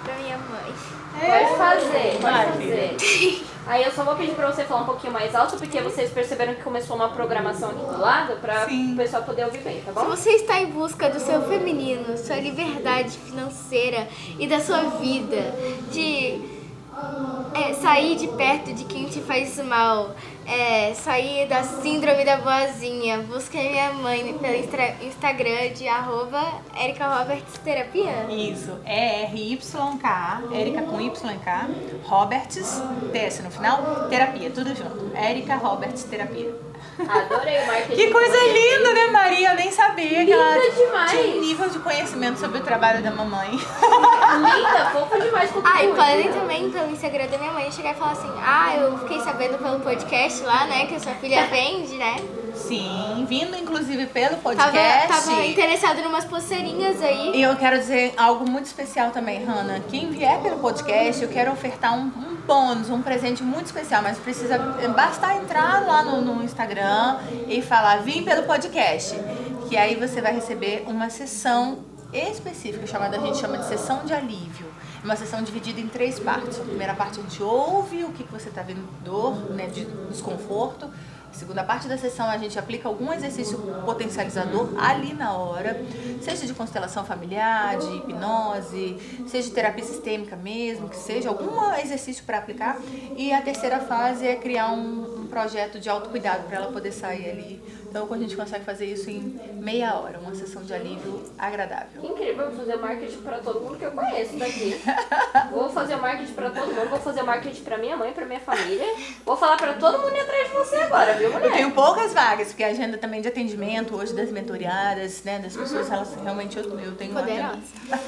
[0.05, 0.75] pra minha mãe.
[1.21, 3.47] Pode fazer, pode Vai, fazer.
[3.69, 6.55] Aí eu só vou pedir pra você falar um pouquinho mais alto, porque vocês perceberam
[6.55, 8.95] que começou uma programação aqui do lado, pra Sim.
[8.95, 10.05] o pessoal poder ouvir bem, tá Se bom?
[10.07, 14.09] você está em busca do seu feminino, sua liberdade financeira
[14.39, 15.55] e da sua vida,
[15.93, 16.41] de
[17.55, 20.15] é, sair de perto de quem te faz mal,
[20.49, 26.43] é, sair da síndrome da boazinha, busque a minha mãe pelo Instagram de arroba
[26.75, 28.27] Erika Roberts Terapia.
[28.31, 31.69] Isso, é R-Y-K, Erika com Y-K,
[32.05, 32.83] Roberts,
[33.13, 35.15] TS no final, terapia, tudo junto.
[35.15, 36.68] Erika Roberts Terapia.
[37.07, 37.95] Adorei o marketing.
[37.97, 39.51] Que coisa linda, né, Maria?
[39.51, 41.11] Eu nem sabia que ela Linda demais.
[41.11, 43.51] tinha um nível de conhecimento sobre o trabalho da mamãe.
[43.51, 47.95] Linda, fofa demais com Ah, e podem também pelo Instagram da minha mãe chegar e
[47.95, 51.97] falar assim: Ah, eu fiquei sabendo pelo podcast lá, né, que a sua filha vende,
[51.97, 52.17] né?
[52.55, 55.09] Sim, vindo inclusive pelo Tava, podcast.
[55.09, 57.33] tava interessado em umas pulseirinhas aí.
[57.37, 59.81] E eu quero dizer algo muito especial também, Hanna.
[59.89, 64.17] Quem vier pelo podcast, eu quero ofertar um, um bônus, um presente muito especial, mas
[64.17, 64.59] precisa
[64.97, 69.15] basta entrar lá no, no Instagram e falar vim pelo podcast,
[69.69, 71.81] que aí você vai receber uma sessão
[72.11, 74.67] específica chamada a gente chama de sessão de alívio.
[75.05, 76.59] Uma sessão dividida em três partes.
[76.59, 79.85] A primeira parte a gente ouve o que, que você está vendo dor, né, de
[80.11, 80.91] desconforto.
[81.33, 85.85] Segunda parte da sessão a gente aplica algum exercício potencializador ali na hora,
[86.21, 92.25] seja de constelação familiar, de hipnose, seja de terapia sistêmica mesmo, que seja algum exercício
[92.25, 92.79] para aplicar.
[93.17, 97.31] E a terceira fase é criar um, um projeto de autocuidado para ela poder sair
[97.31, 97.63] ali.
[98.05, 102.01] Então a gente consegue fazer isso em meia hora, uma sessão de alívio agradável.
[102.01, 104.81] Que incrível, vou fazer marketing pra todo mundo que eu conheço daqui.
[105.51, 108.85] Vou fazer marketing pra todo mundo, vou fazer marketing pra minha mãe, pra minha família.
[109.25, 111.47] Vou falar pra todo mundo ir atrás de você agora, viu, mulher?
[111.47, 115.57] Eu tenho poucas vagas, porque a agenda também de atendimento hoje das mentoriadas, né, das
[115.57, 117.59] pessoas, elas realmente eu, eu tenho Poderosa.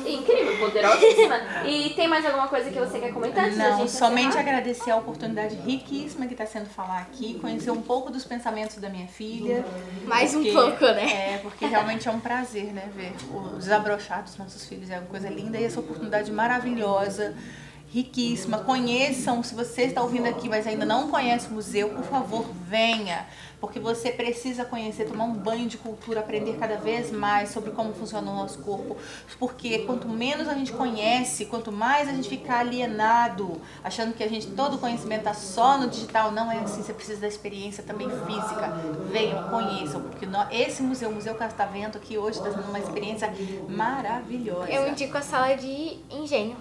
[0.07, 1.37] Incrível, poderosíssima.
[1.65, 4.41] E tem mais alguma coisa que você quer comentar antes Não, somente encerrar?
[4.43, 8.89] agradecer a oportunidade riquíssima que está sendo falar aqui, conhecer um pouco dos pensamentos da
[8.89, 9.65] minha filha.
[10.07, 11.35] Mais um porque- pouco, né?
[11.35, 14.91] É, porque realmente é um prazer, né, ver o desabrochar dos nossos filhos.
[14.91, 17.35] É uma coisa linda e essa oportunidade maravilhosa,
[17.93, 18.59] riquíssima.
[18.59, 23.27] Conheçam, se você está ouvindo aqui, mas ainda não conhece o museu, por favor, venha.
[23.61, 27.93] Porque você precisa conhecer, tomar um banho de cultura, aprender cada vez mais sobre como
[27.93, 28.97] funciona o nosso corpo.
[29.39, 34.29] Porque quanto menos a gente conhece, quanto mais a gente fica alienado, achando que a
[34.29, 36.83] gente todo o conhecimento está só no digital, não é assim.
[36.83, 38.73] Você precisa da experiência também física.
[39.11, 43.33] Venham, conheçam, porque esse museu, o Museu Catavento, aqui hoje está sendo uma experiência
[43.69, 44.71] maravilhosa.
[44.71, 46.57] Eu indico a sala de engenho.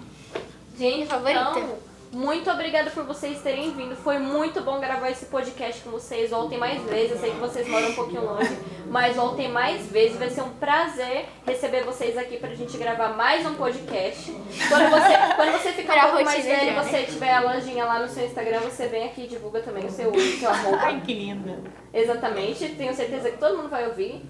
[0.78, 1.50] Gente, favorita.
[1.50, 3.94] então, muito obrigada por vocês terem vindo.
[3.94, 6.30] Foi muito bom gravar esse podcast com vocês.
[6.30, 7.12] Voltem mais vezes.
[7.12, 8.58] Eu sei que vocês moram um pouquinho longe,
[8.88, 10.18] mas voltem mais vezes.
[10.18, 14.32] Vai ser um prazer receber vocês aqui pra gente gravar mais um podcast.
[14.68, 16.82] Quando você, quando você ficar um pouco mais velho, né?
[16.82, 19.90] você tiver a lojinha lá no seu Instagram, você vem aqui e divulga também o
[19.90, 20.78] seu, o seu arroba.
[20.80, 21.62] Ai, que linda.
[21.94, 22.70] Exatamente.
[22.70, 24.20] Tenho certeza que todo mundo vai ouvir.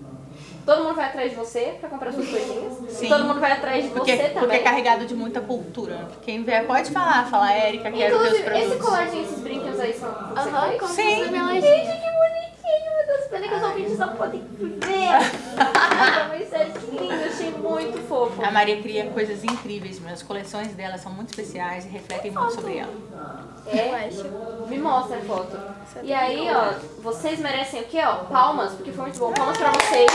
[0.66, 2.72] Todo mundo vai atrás de você pra comprar suas coisinhas.
[2.88, 3.06] Sim.
[3.06, 4.62] E todo mundo vai atrás de Porque, você porque é também.
[4.62, 6.08] carregado de muita cultura.
[6.22, 8.86] Quem vier pode falar, falar, Érica, quero ver os Inclusive, esse produtos.
[8.88, 11.24] colarzinho, esses brinquedos aí são Aham, com Sim.
[11.24, 12.10] Gente, que
[12.70, 13.26] bonitinho, meu Deus.
[13.28, 14.80] Pena que os ouvintes não podem ver.
[17.08, 18.44] Mas achei muito fofo.
[18.44, 22.54] A Maria cria coisas incríveis, mas as coleções dela são muito especiais e refletem muito
[22.54, 22.92] sobre ela.
[23.66, 24.10] É,
[24.68, 25.58] me mostra a foto.
[26.02, 28.24] E aí, ó, vocês merecem o quê, ó?
[28.24, 29.32] Palmas, porque foi muito bom.
[29.32, 30.10] Palmas pra vocês.